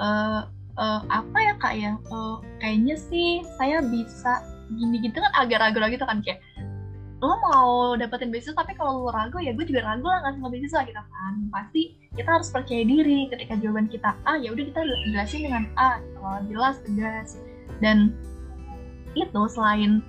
[0.00, 0.40] uh,
[0.76, 1.92] uh, apa ya kak ya?
[2.12, 4.44] Uh, kayaknya sih saya bisa
[4.76, 6.42] gini gitu kan agak ragu-ragu gitu kan kayak
[7.24, 10.80] lo mau dapetin beasiswa tapi kalau lo ragu ya gue juga ragu lah ngasih beasiswa
[10.84, 11.34] gitu kan.
[11.48, 14.80] Pasti kita harus percaya diri ketika jawaban kita A ya udah kita
[15.12, 17.40] jelasin dengan A kalau jelas tegas.
[17.80, 18.12] Dan
[19.16, 20.04] itu selain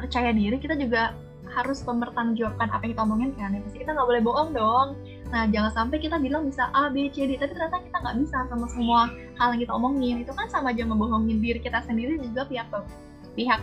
[0.00, 1.12] percaya diri kita juga
[1.50, 3.52] harus mempertanggungjawabkan apa yang kita omongin kan.
[3.52, 4.88] Ya pasti kita nggak boleh bohong dong
[5.30, 8.38] nah jangan sampai kita bilang bisa A B C D tapi ternyata kita nggak bisa
[8.50, 9.06] sama semua
[9.38, 10.26] hal yang kita omongin.
[10.26, 12.66] Itu kan sama aja membohongin diri kita sendiri juga pihak
[13.38, 13.62] pihak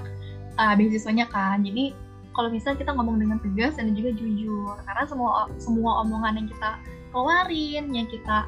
[0.55, 1.67] uh, beasiswanya kan.
[1.67, 1.91] Jadi
[2.31, 4.79] kalau bisa kita ngomong dengan tegas dan juga jujur.
[4.87, 6.79] Karena semua semua omongan yang kita
[7.11, 8.47] keluarin yang kita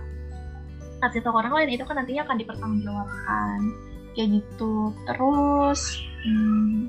[1.04, 3.60] kasih tahu orang lain itu kan nantinya akan dipertanggungjawabkan.
[4.16, 4.96] Kayak gitu.
[5.12, 5.82] Terus
[6.24, 6.88] hmm,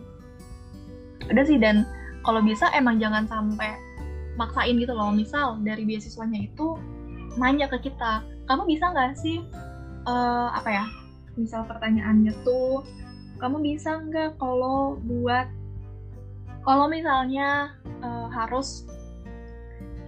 [1.27, 1.59] udah sih.
[1.59, 1.83] Dan
[2.23, 3.75] kalau bisa emang jangan sampai
[4.41, 5.13] maksain gitu loh.
[5.13, 6.81] Misal dari beasiswanya itu
[7.37, 9.39] nanya ke kita kamu bisa nggak sih
[10.11, 10.85] uh, apa ya
[11.39, 12.83] misal pertanyaannya tuh
[13.39, 15.47] kamu bisa nggak kalau buat
[16.67, 18.85] kalau misalnya uh, harus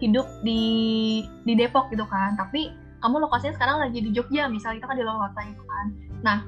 [0.02, 4.86] hidup di di Depok gitu kan tapi kamu lokasinya sekarang lagi di Jogja misalnya itu
[4.86, 5.86] kan di luar kota itu kan.
[6.22, 6.38] Nah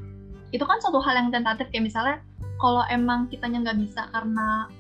[0.54, 2.22] itu kan suatu hal yang tentatif kayak misalnya
[2.62, 4.70] kalau emang kitanya nggak bisa karena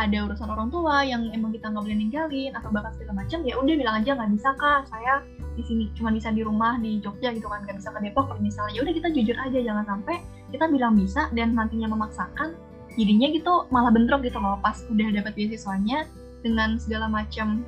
[0.00, 3.54] ada urusan orang tua yang emang kita nggak boleh ninggalin atau bahkan segala macam ya
[3.60, 4.88] udah bilang aja nggak bisa kak.
[4.88, 5.20] Saya
[5.52, 8.72] di sini cuma bisa di rumah di Jogja gitu kan nggak bisa ke Depok misalnya.
[8.72, 10.16] Ya udah kita jujur aja jangan sampai
[10.48, 12.56] kita bilang bisa dan nantinya memaksakan
[12.92, 16.04] jadinya gitu malah bentrok gitu loh pas udah dapat beasiswanya
[16.44, 17.64] dengan segala macam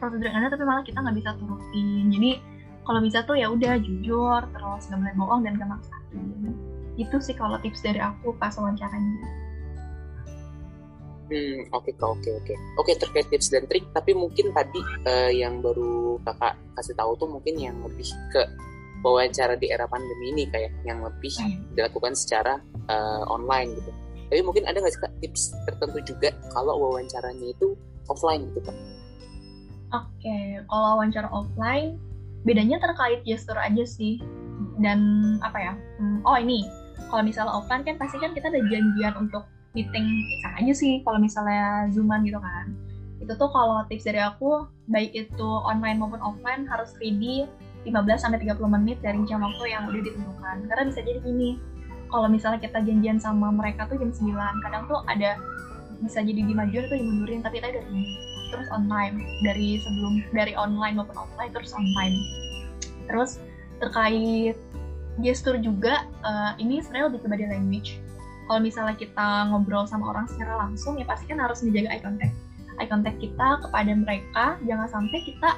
[0.00, 2.04] prosedur yang ada tapi malah kita nggak bisa turutin.
[2.12, 2.30] Jadi
[2.84, 6.52] kalau bisa tuh ya udah jujur terus nggak boleh bohong dan gak maksain.
[6.96, 9.45] Itu sih kalau tips dari aku pas wawancaranya
[11.26, 12.44] Hmm, oke okay, oke okay, oke.
[12.46, 12.56] Okay.
[12.78, 14.78] Oke, terkait tips dan trik, tapi mungkin tadi
[15.10, 18.46] uh, yang baru kakak kasih tahu tuh mungkin yang lebih ke
[19.02, 21.74] wawancara di era pandemi ini kayak yang lebih hmm.
[21.74, 23.90] dilakukan secara uh, online gitu.
[24.26, 27.74] Tapi mungkin ada nggak sih kak tips tertentu juga kalau wawancaranya itu
[28.06, 28.76] offline gitu kan?
[29.94, 30.62] Oke, okay.
[30.66, 31.98] kalau wawancara offline
[32.46, 34.22] bedanya terkait gesture aja sih
[34.78, 34.98] dan
[35.42, 35.72] apa ya?
[35.98, 36.66] Hmm, oh ini
[37.10, 40.08] kalau misalnya offline kan pasti kan kita ada janjian untuk meeting
[40.56, 42.72] aja sih kalau misalnya zooman gitu kan.
[43.20, 47.44] Itu tuh kalau tips dari aku baik itu online maupun offline harus ready
[47.84, 50.56] 15 sampai 30 menit dari jam waktu yang udah ditentukan.
[50.66, 51.60] Karena bisa jadi gini,
[52.10, 55.38] kalau misalnya kita janjian sama mereka tuh jam 9 kadang tuh ada
[56.00, 58.04] bisa jadi dimajuin atau dimundurin tapi tadi dari
[58.52, 62.16] terus online dari sebelum dari online maupun offline terus online
[63.08, 63.40] terus
[63.80, 64.56] terkait
[65.24, 67.90] gestur juga uh, ini sebenarnya lebih ke body language
[68.46, 72.34] kalau misalnya kita ngobrol sama orang secara langsung ya pasti kan harus menjaga eye contact.
[72.78, 75.50] Eye contact kita kepada mereka jangan sampai kita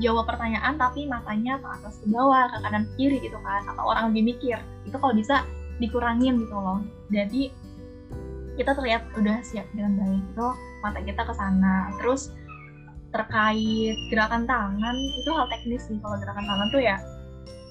[0.00, 3.62] jawab pertanyaan tapi matanya ke atas ke bawah ke kanan ke kiri gitu kan.
[3.70, 4.58] Atau orang lebih mikir.
[4.82, 5.46] Itu kalau bisa
[5.78, 6.82] dikurangin gitu loh.
[7.14, 7.54] Jadi
[8.58, 10.22] kita terlihat udah siap dengan baik.
[10.34, 10.46] Itu
[10.82, 11.94] mata kita ke sana.
[12.02, 12.34] Terus
[13.14, 15.96] terkait gerakan tangan itu hal teknis sih.
[16.02, 16.98] Kalau gerakan tangan tuh ya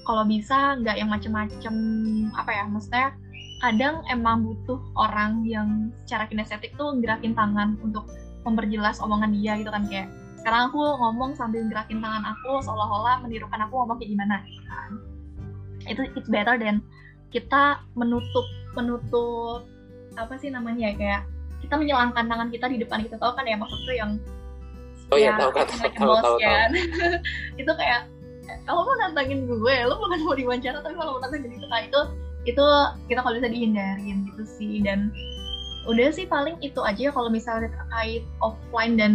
[0.02, 1.74] kalau bisa nggak yang macem-macem
[2.34, 3.06] apa ya maksudnya
[3.62, 8.10] kadang emang butuh orang yang secara kinestetik tuh gerakin tangan untuk
[8.42, 10.10] memperjelas omongan dia gitu kan kayak
[10.42, 14.90] sekarang aku ngomong sambil gerakin tangan aku seolah-olah menirukan aku ngomong kayak gimana gitu kan.
[15.86, 16.82] Itu it's better than
[17.30, 19.62] kita menutup menutup
[20.18, 21.22] apa sih namanya ya kayak
[21.62, 24.18] kita menyelangkan tangan kita di depan kita tahu kan ya maksud tuh yang
[25.14, 26.70] oh iya tahu kan tahu tahu, tahu, kan.
[27.62, 28.10] Itu kayak
[28.66, 29.76] kalau mau nantangin gue?
[29.86, 32.00] Lo bukan mau diwawancara tapi kalau mau nantangin itu kayak itu
[32.42, 32.64] itu
[33.06, 34.82] kita kalau bisa dihindarin gitu sih.
[34.82, 35.14] Dan
[35.86, 39.12] udah sih paling itu aja kalau misalnya terkait offline dan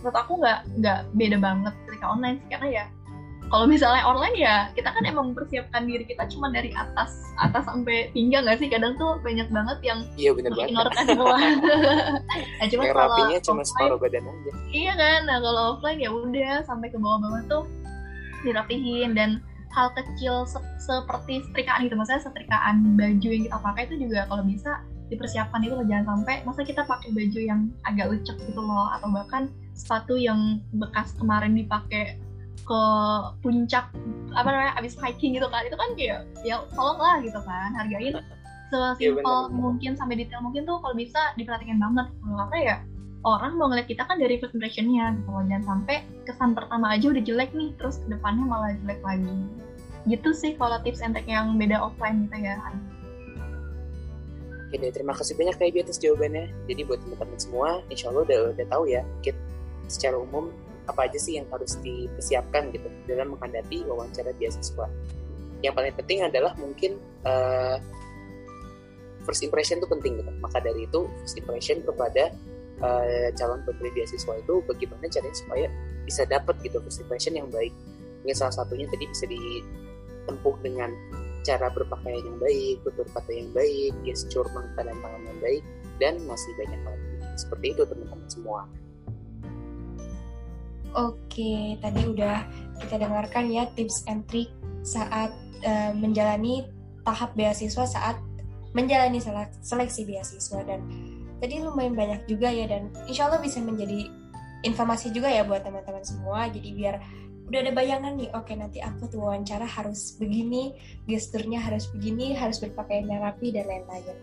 [0.00, 2.48] menurut aku nggak nggak beda banget ketika online sih.
[2.52, 2.84] Karena ya
[3.52, 8.08] kalau misalnya online ya kita kan emang mempersiapkan diri kita cuma dari atas atas sampai
[8.16, 8.68] pinggang nggak sih?
[8.72, 10.88] Kadang tuh banyak banget yang iya benar banget.
[10.88, 11.06] kan
[12.60, 14.52] nah cuma kalau cuma separuh badan aja.
[14.72, 15.20] Iya kan?
[15.28, 17.64] Nah kalau offline ya udah sampai ke bawah-bawah tuh
[18.42, 21.96] dirapihin dan hal kecil se seperti setrikaan gitu.
[21.96, 25.86] Maksudnya setrikaan baju yang kita pakai itu juga kalau bisa dipersiapkan itu loh.
[25.88, 28.92] Jangan sampai masa kita pakai baju yang agak lecek gitu loh.
[28.92, 32.20] Atau bahkan sepatu yang bekas kemarin dipakai
[32.62, 32.82] ke
[33.42, 33.90] puncak
[34.36, 35.64] apa namanya abis hiking gitu kan.
[35.64, 37.72] Itu kan kayak ya tolong lah gitu kan.
[37.74, 38.20] Hargain
[38.72, 42.06] sesimpel ya, mungkin sampai detail mungkin tuh kalau bisa diperhatikan banget.
[42.20, 42.76] Karena ya
[43.22, 47.06] orang mau ngeliat kita kan dari first impressionnya gitu loh jangan sampai kesan pertama aja
[47.10, 49.36] udah jelek nih terus ke depannya malah jelek lagi
[50.10, 52.58] gitu sih kalau tips and trick yang beda offline gitu ya
[54.72, 56.48] Oke deh, terima kasih banyak Kak atas jawabannya.
[56.64, 59.36] Jadi buat teman-teman semua, insya Allah udah, udah tahu ya, mungkin
[59.84, 60.48] secara umum
[60.88, 64.88] apa aja sih yang harus dipersiapkan gitu dalam menghadapi wawancara beasiswa.
[65.60, 66.96] Yang paling penting adalah mungkin
[67.28, 67.76] uh,
[69.28, 70.32] first impression itu penting gitu.
[70.40, 72.32] Maka dari itu first impression kepada
[72.82, 75.66] uh, calon pemberi beasiswa itu bagaimana caranya supaya
[76.04, 77.72] bisa dapat gitu first yang baik.
[78.22, 80.90] Mungkin salah satunya tadi bisa ditempuh dengan
[81.42, 85.62] cara berpakaian yang baik, tutur kata yang baik, gesture mata dan tangan yang baik,
[85.98, 87.10] dan masih banyak lagi.
[87.34, 88.62] Seperti itu teman-teman semua.
[90.92, 92.44] Oke, tadi udah
[92.78, 94.52] kita dengarkan ya tips and trick
[94.84, 95.32] saat
[95.64, 96.68] uh, menjalani
[97.02, 98.20] tahap beasiswa saat
[98.72, 99.18] menjalani
[99.64, 100.80] seleksi beasiswa dan
[101.42, 104.06] tadi lumayan banyak juga ya dan insya Allah bisa menjadi
[104.62, 106.46] informasi juga ya buat teman-teman semua.
[106.46, 107.02] Jadi biar
[107.50, 110.78] udah ada bayangan nih oke nanti aku tuh wawancara harus begini
[111.10, 114.16] gesturnya harus begini harus berpakaian yang rapi dan lain-lain.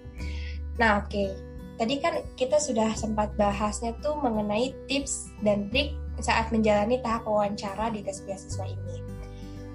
[0.80, 1.52] Nah oke.
[1.80, 7.88] Tadi kan kita sudah sempat bahasnya tuh mengenai tips dan trik saat menjalani tahap wawancara
[7.88, 9.00] di tes beasiswa ini.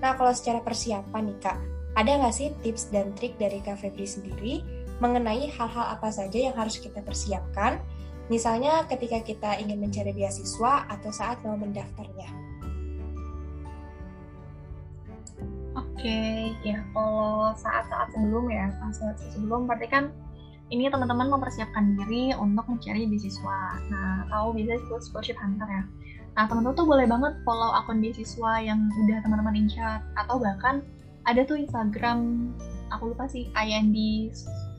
[0.04, 1.58] Nah, kalau secara persiapan nih Kak,
[1.96, 4.60] ada nggak sih tips dan trik dari Kak Febri sendiri
[5.02, 7.82] mengenai hal-hal apa saja yang harus kita persiapkan,
[8.30, 12.30] misalnya ketika kita ingin mencari beasiswa atau saat mau mendaftarnya?
[15.74, 20.04] Oke, ya kalau saat-saat sebelum ya, saat-saat sebelum berarti kan
[20.72, 23.58] ini teman-teman mempersiapkan diri untuk mencari beasiswa.
[23.90, 25.84] Nah, tahu bisa disebut scholarship hunter ya.
[26.34, 30.82] Nah, teman-teman tuh boleh banget follow akun beasiswa yang udah teman-teman incar atau bahkan
[31.24, 32.52] ada tuh Instagram
[32.92, 33.96] aku lupa sih IND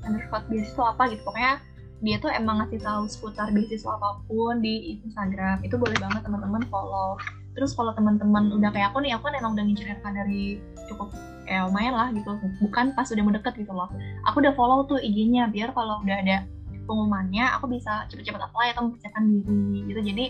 [0.05, 1.21] underscore beasiswa apa gitu.
[1.25, 1.59] Pokoknya
[2.03, 5.65] dia tuh emang ngasih tahu seputar beasiswa apa pun di Instagram.
[5.65, 7.17] Itu boleh banget teman-teman follow.
[7.55, 10.59] Terus kalau teman-teman udah kayak aku nih aku kan emang udah ngincer dari
[10.91, 11.09] cukup
[11.47, 12.35] ya lumayan lah gitu.
[12.61, 13.89] Bukan pas udah mau deket gitu loh.
[14.27, 16.43] Aku udah follow tuh IG-nya biar kalau udah ada
[16.85, 20.01] pengumumannya aku bisa cepet-cepet apply atau mempersiapkan diri gitu.
[20.05, 20.25] Jadi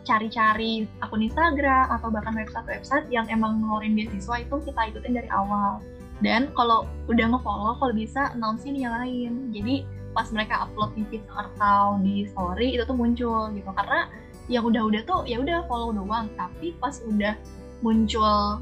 [0.00, 5.84] cari-cari akun Instagram atau bahkan website-website yang emang ngeluarin beasiswa itu kita ikutin dari awal.
[6.20, 9.52] Dan kalau udah nge-follow, kalau bisa announce-nya nyalain.
[9.52, 13.70] Jadi pas mereka upload di feed atau di story itu tuh muncul gitu.
[13.72, 14.08] Karena
[14.50, 17.34] yang udah-udah tuh ya udah follow doang, tapi pas udah
[17.80, 18.60] muncul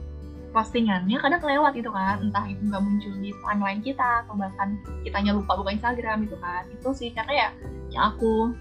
[0.48, 5.36] postingannya kadang kelewat gitu kan entah itu nggak muncul di timeline kita atau bahkan kitanya
[5.36, 7.48] lupa buka Instagram gitu kan itu sih karena ya
[7.92, 8.52] yang aku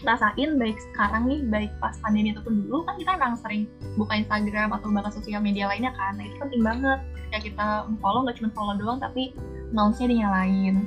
[0.00, 3.68] rasain baik sekarang nih baik pas pandemi ataupun dulu kan kita emang sering
[4.00, 6.16] buka Instagram atau bahkan sosial media lainnya kan.
[6.16, 6.98] Nah itu penting banget.
[7.32, 9.32] Ya kita follow nggak cuma follow doang tapi
[9.72, 10.84] announce-nya dinyalain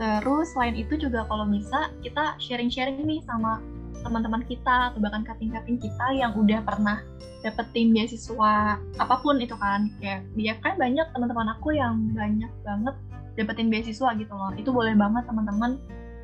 [0.00, 3.60] terus selain itu juga kalau bisa kita sharing-sharing nih sama
[4.00, 7.04] teman-teman kita atau bahkan kating-kating kita yang udah pernah
[7.44, 9.92] dapetin beasiswa apa pun itu kan.
[10.00, 12.96] Kayak dia kan banyak teman-teman aku yang banyak banget
[13.36, 14.52] dapetin beasiswa gitu loh.
[14.56, 15.76] Itu boleh banget teman-teman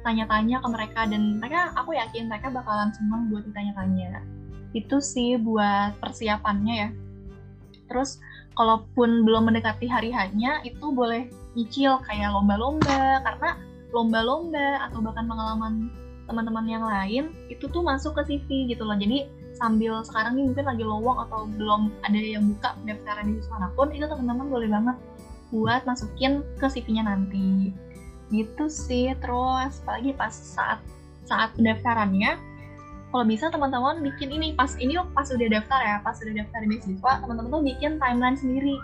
[0.07, 4.23] tanya-tanya ke mereka dan mereka aku yakin mereka bakalan senang buat ditanya-tanya.
[4.71, 6.89] Itu sih buat persiapannya ya.
[7.91, 8.23] Terus
[8.55, 11.27] kalaupun belum mendekati hari hanya itu boleh
[11.59, 13.59] nyicil kayak lomba-lomba karena
[13.91, 15.91] lomba-lomba atau bahkan pengalaman
[16.27, 18.95] teman-teman yang lain itu tuh masuk ke CV gitu loh.
[18.95, 23.73] Jadi sambil sekarang nih mungkin lagi lowong atau belum ada yang buka pendaftaran di sana
[23.75, 24.97] pun itu teman-teman boleh banget
[25.55, 27.73] buat masukin ke CV-nya nanti
[28.31, 30.83] gitu sih terus apalagi pas saat
[31.27, 32.39] saat pendaftarannya
[33.17, 36.69] kalau bisa teman-teman bikin ini pas ini pas udah daftar ya pas udah daftar di
[36.75, 38.77] beasiswa teman-teman tuh bikin timeline sendiri.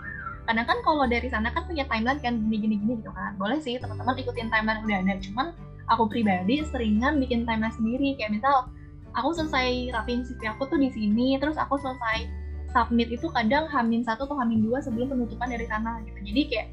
[0.43, 3.35] Karena kan kalau dari sana kan punya timeline kan gini-gini gini gitu kan.
[3.37, 5.47] Boleh sih teman-teman ikutin timeline udah ada cuman
[5.91, 8.15] aku pribadi seringan bikin timeline sendiri.
[8.15, 8.71] Kayak misal
[9.13, 12.25] aku selesai rapin CV aku tuh di sini terus aku selesai
[12.73, 16.19] submit itu kadang hamin satu atau hamin dua sebelum penutupan dari sana gitu.
[16.33, 16.67] Jadi kayak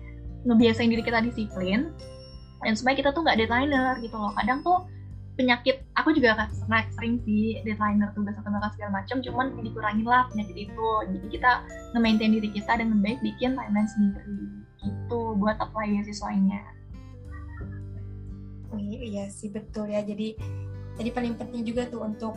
[0.48, 1.92] ngebiasain diri kita disiplin
[2.60, 4.32] dan supaya kita tuh nggak deadlineer gitu loh.
[4.36, 4.84] Kadang tuh
[5.38, 10.06] penyakit aku juga kan sering, sering sih deadlineer tugas atau tugas segala macam cuman dikurangin
[10.06, 10.88] lah penyakit itu.
[11.12, 11.64] Jadi kita
[11.96, 14.40] nge-maintain diri kita dengan baik bikin timeline sendiri.
[14.80, 16.80] Gitu buat apply siswanya
[18.72, 20.00] oh, iya sih betul ya.
[20.02, 20.38] Jadi
[20.98, 22.34] jadi paling penting juga tuh untuk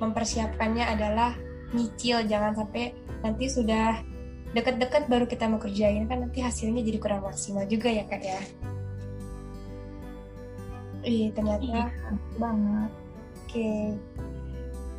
[0.00, 1.34] mempersiapkannya adalah
[1.74, 3.98] nyicil jangan sampai nanti sudah
[4.54, 6.06] deket-deket baru kita mau kerjain.
[6.08, 8.40] Kan nanti hasilnya jadi kurang maksimal juga ya kak ya
[11.04, 11.84] Iya ternyata iya,
[12.40, 12.90] banget.
[13.44, 13.70] Oke.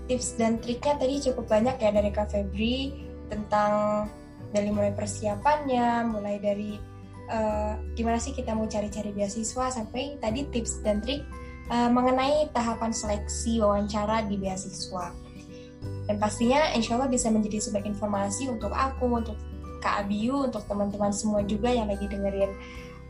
[0.06, 2.94] tips dan triknya tadi cukup banyak ya dari Kak Febri
[3.26, 4.06] tentang
[4.54, 6.78] dari mulai persiapannya, mulai dari
[7.34, 11.26] uh, gimana sih kita mau cari-cari beasiswa sampai tadi tips dan trik
[11.74, 15.10] uh, mengenai tahapan seleksi wawancara di beasiswa.
[16.06, 19.38] Dan pastinya insya Allah bisa menjadi sebuah informasi untuk aku, untuk
[19.82, 22.54] Kak Abiu, untuk teman-teman semua juga yang lagi dengerin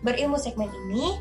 [0.03, 1.19] berilmu segmen ini,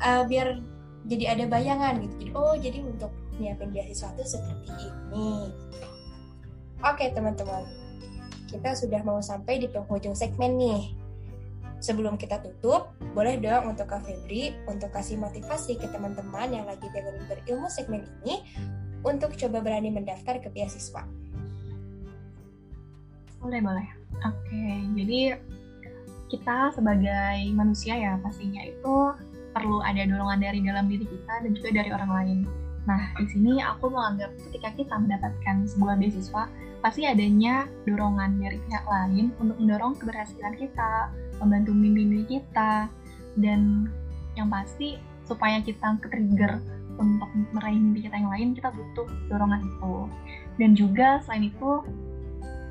[0.00, 0.60] uh, biar
[1.04, 2.14] jadi ada bayangan gitu.
[2.20, 5.52] Jadi, oh jadi untuk nyiapin beasiswa itu seperti ini.
[6.84, 7.64] Oke teman-teman,
[8.48, 10.82] kita sudah mau sampai di penghujung segmen nih.
[11.84, 16.88] Sebelum kita tutup, boleh dong untuk Kak Febri untuk kasih motivasi ke teman-teman yang lagi
[16.88, 18.40] dengerin berilmu segmen ini
[19.04, 21.04] untuk coba berani mendaftar ke beasiswa.
[23.44, 23.88] Boleh, boleh.
[24.24, 24.64] Oke,
[24.96, 25.36] jadi
[26.32, 28.96] kita sebagai manusia ya pastinya itu
[29.54, 32.38] perlu ada dorongan dari dalam diri kita dan juga dari orang lain.
[32.84, 36.44] Nah, di sini aku menganggap ketika kita mendapatkan sebuah beasiswa,
[36.84, 41.08] pasti adanya dorongan dari pihak lain untuk mendorong keberhasilan kita,
[41.40, 42.92] membantu mimpi-mimpi kita,
[43.40, 43.88] dan
[44.36, 46.60] yang pasti supaya kita ke-trigger
[47.00, 49.94] untuk meraih mimpi kita yang lain, kita butuh dorongan itu.
[50.60, 51.70] Dan juga selain itu,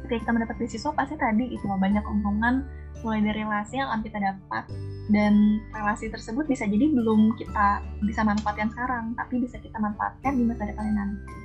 [0.05, 2.69] ketika kita mendapat beasiswa, pasti tadi itu banyak omongan
[3.03, 4.63] mulai dari relasi yang akan kita dapat
[5.11, 10.43] dan relasi tersebut bisa jadi belum kita bisa manfaatkan sekarang, tapi bisa kita manfaatkan di
[10.47, 11.35] masa depan nanti.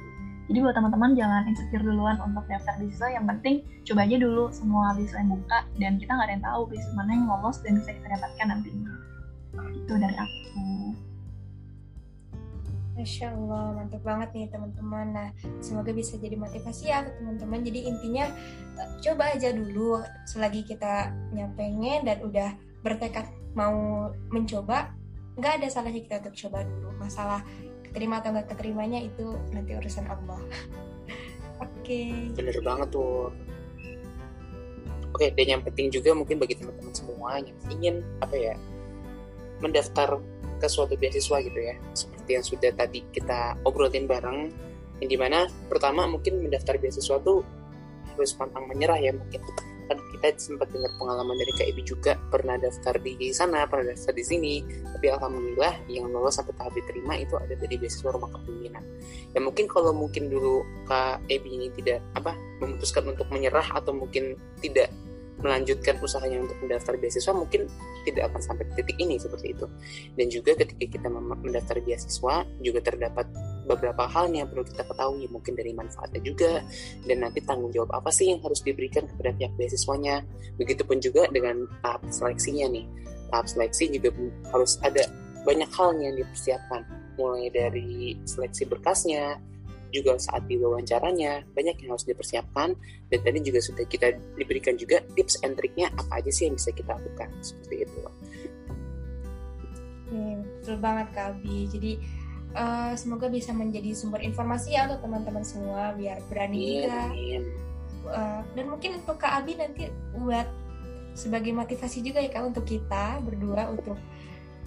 [0.49, 4.97] Jadi buat teman-teman jangan insecure duluan untuk daftar beasiswa, yang penting coba aja dulu semua
[4.97, 7.91] beasiswa yang buka dan kita nggak ada yang tahu beasiswa mana yang lolos dan bisa
[7.93, 8.93] kita dapatkan nantinya.
[9.77, 10.88] Itu dari aku.
[12.99, 15.07] Masya Allah, mantap banget nih teman-teman.
[15.15, 15.29] Nah,
[15.63, 17.63] semoga bisa jadi motivasi ya teman-teman.
[17.63, 18.27] Jadi intinya
[18.99, 24.91] coba aja dulu selagi kita nyampengen dan udah bertekad mau mencoba,
[25.39, 26.91] nggak ada salahnya kita untuk coba dulu.
[26.99, 27.47] Masalah
[27.89, 29.27] keterima atau nggak keterimanya itu
[29.57, 30.39] nanti urusan Allah
[31.65, 32.29] oke okay.
[32.37, 33.33] bener banget tuh
[35.17, 38.55] oke dan yang penting juga mungkin bagi teman-teman semua yang ingin apa ya
[39.65, 40.21] mendaftar
[40.61, 41.75] ke suatu beasiswa gitu ya
[42.29, 44.53] seperti yang sudah tadi kita obrolin bareng
[45.01, 47.41] yang di mana pertama mungkin mendaftar beasiswa tuh
[48.13, 49.41] harus pantang menyerah ya mungkin
[49.89, 54.21] kan kita sempat dengar pengalaman dari Kak juga pernah daftar di sana, pernah daftar di
[54.21, 58.85] sini, tapi alhamdulillah yang lolos sampai tahap diterima itu ada dari beasiswa rumah kepemimpinan.
[59.33, 64.93] Ya mungkin kalau mungkin dulu Kak ini tidak apa memutuskan untuk menyerah atau mungkin tidak
[65.39, 67.71] melanjutkan usahanya untuk mendaftar beasiswa mungkin
[68.03, 69.67] tidak akan sampai titik ini seperti itu.
[70.19, 73.27] Dan juga ketika kita mendaftar beasiswa juga terdapat
[73.69, 76.65] beberapa hal yang perlu kita ketahui mungkin dari manfaatnya juga
[77.05, 80.25] dan nanti tanggung jawab apa sih yang harus diberikan kepada pihak beasiswanya.
[80.59, 82.87] Begitupun juga dengan tahap seleksinya nih.
[83.29, 84.11] Tahap seleksi juga
[84.51, 85.05] harus ada
[85.45, 86.83] banyak hal yang dipersiapkan.
[87.21, 89.39] Mulai dari seleksi berkasnya
[89.91, 92.77] juga saat wawancaranya banyak yang harus dipersiapkan
[93.09, 96.71] dan tadi juga sudah kita diberikan juga tips and triknya apa aja sih yang bisa
[96.73, 98.01] kita lakukan seperti itu.
[100.09, 101.69] Hmm, betul banget Kak Abi.
[101.69, 101.93] Jadi
[102.57, 107.03] uh, semoga bisa menjadi sumber informasi ya untuk teman-teman semua biar berani juga.
[108.09, 110.49] Uh, dan mungkin untuk Kak Abi nanti buat
[111.13, 113.99] sebagai motivasi juga ya Kak untuk kita berdua untuk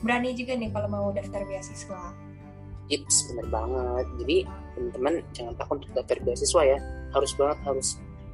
[0.02, 2.14] berani juga nih kalau mau daftar beasiswa.
[2.92, 4.06] Yes, bener banget.
[4.20, 4.38] Jadi
[4.74, 6.78] teman-teman jangan takut untuk daftar beasiswa ya.
[7.12, 7.88] Harus banget harus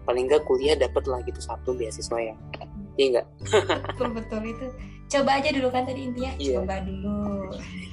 [0.08, 2.36] paling nggak kuliah dapat lah gitu satu beasiswa ya.
[2.98, 3.28] Iya enggak?
[3.94, 4.68] betul betul itu
[5.08, 6.60] coba aja dulu kan tadi intinya yeah.
[6.60, 7.20] coba dulu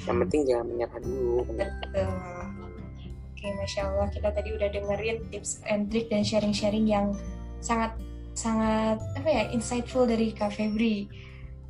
[0.02, 2.10] yang penting jangan menyerah dulu betul
[3.30, 7.14] oke masya allah kita tadi udah dengerin tips and trick dan sharing-sharing yang
[7.62, 7.94] sangat
[8.34, 11.06] sangat apa ya insightful dari Kak Febri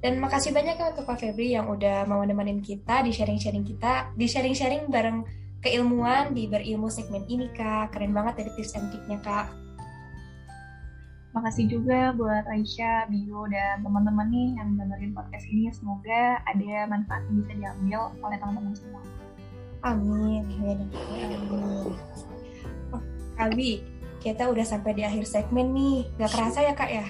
[0.00, 4.16] dan makasih banyak ya untuk Kak Febri yang udah mau nemenin kita di sharing-sharing kita
[4.16, 9.18] di sharing-sharing bareng keilmuan di berilmu segmen ini Kak keren banget dari tips and triknya
[9.24, 9.64] Kak
[11.34, 15.66] Makasih juga buat Aisyah, Bio, dan teman-teman nih yang dengerin podcast ini.
[15.74, 19.02] Semoga ada manfaat yang bisa diambil oleh teman-teman semua.
[19.82, 20.46] Amin.
[20.62, 20.86] Amin.
[20.94, 21.90] Amin.
[22.94, 23.02] Oh,
[23.34, 23.82] Abi,
[24.22, 26.06] kita udah sampai di akhir segmen nih.
[26.22, 27.06] Gak kerasa ya kak ya?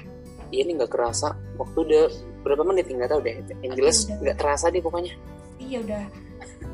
[0.49, 1.37] Iya nih gak kerasa.
[1.61, 2.05] Waktu udah
[2.49, 3.45] berapa menit nggak tahu deh.
[3.61, 5.13] Yang jelas nggak terasa deh pokoknya.
[5.61, 6.05] Iya udah.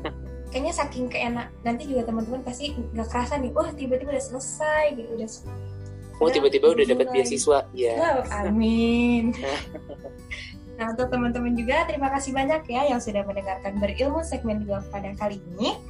[0.51, 1.47] Kayaknya saking keenak.
[1.63, 3.55] Nanti juga teman-teman pasti nggak kerasa nih.
[3.55, 5.09] Wah tiba-tiba udah selesai gitu.
[5.15, 5.29] Udah
[6.21, 9.33] oh tiba-tiba udah dapat beasiswa ya amin
[10.77, 15.09] nah untuk teman-teman juga terima kasih banyak ya yang sudah mendengarkan berilmu segmen 2 pada
[15.17, 15.81] kali ini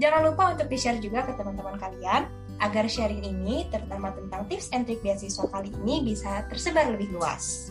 [0.00, 2.24] jangan lupa untuk di share juga ke teman-teman kalian
[2.64, 7.70] agar sharing ini terutama tentang tips and trick beasiswa kali ini bisa tersebar lebih luas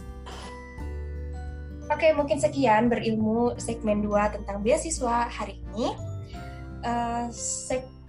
[1.92, 5.92] Oke, mungkin sekian berilmu segmen 2 tentang beasiswa hari ini.
[6.84, 7.32] Uh,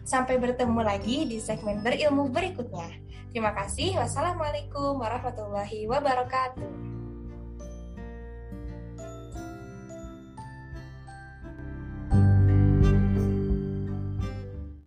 [0.04, 2.92] Sampai bertemu lagi di segmen berilmu berikutnya.
[3.32, 3.96] Terima kasih.
[3.96, 7.03] Wassalamualaikum warahmatullahi wabarakatuh.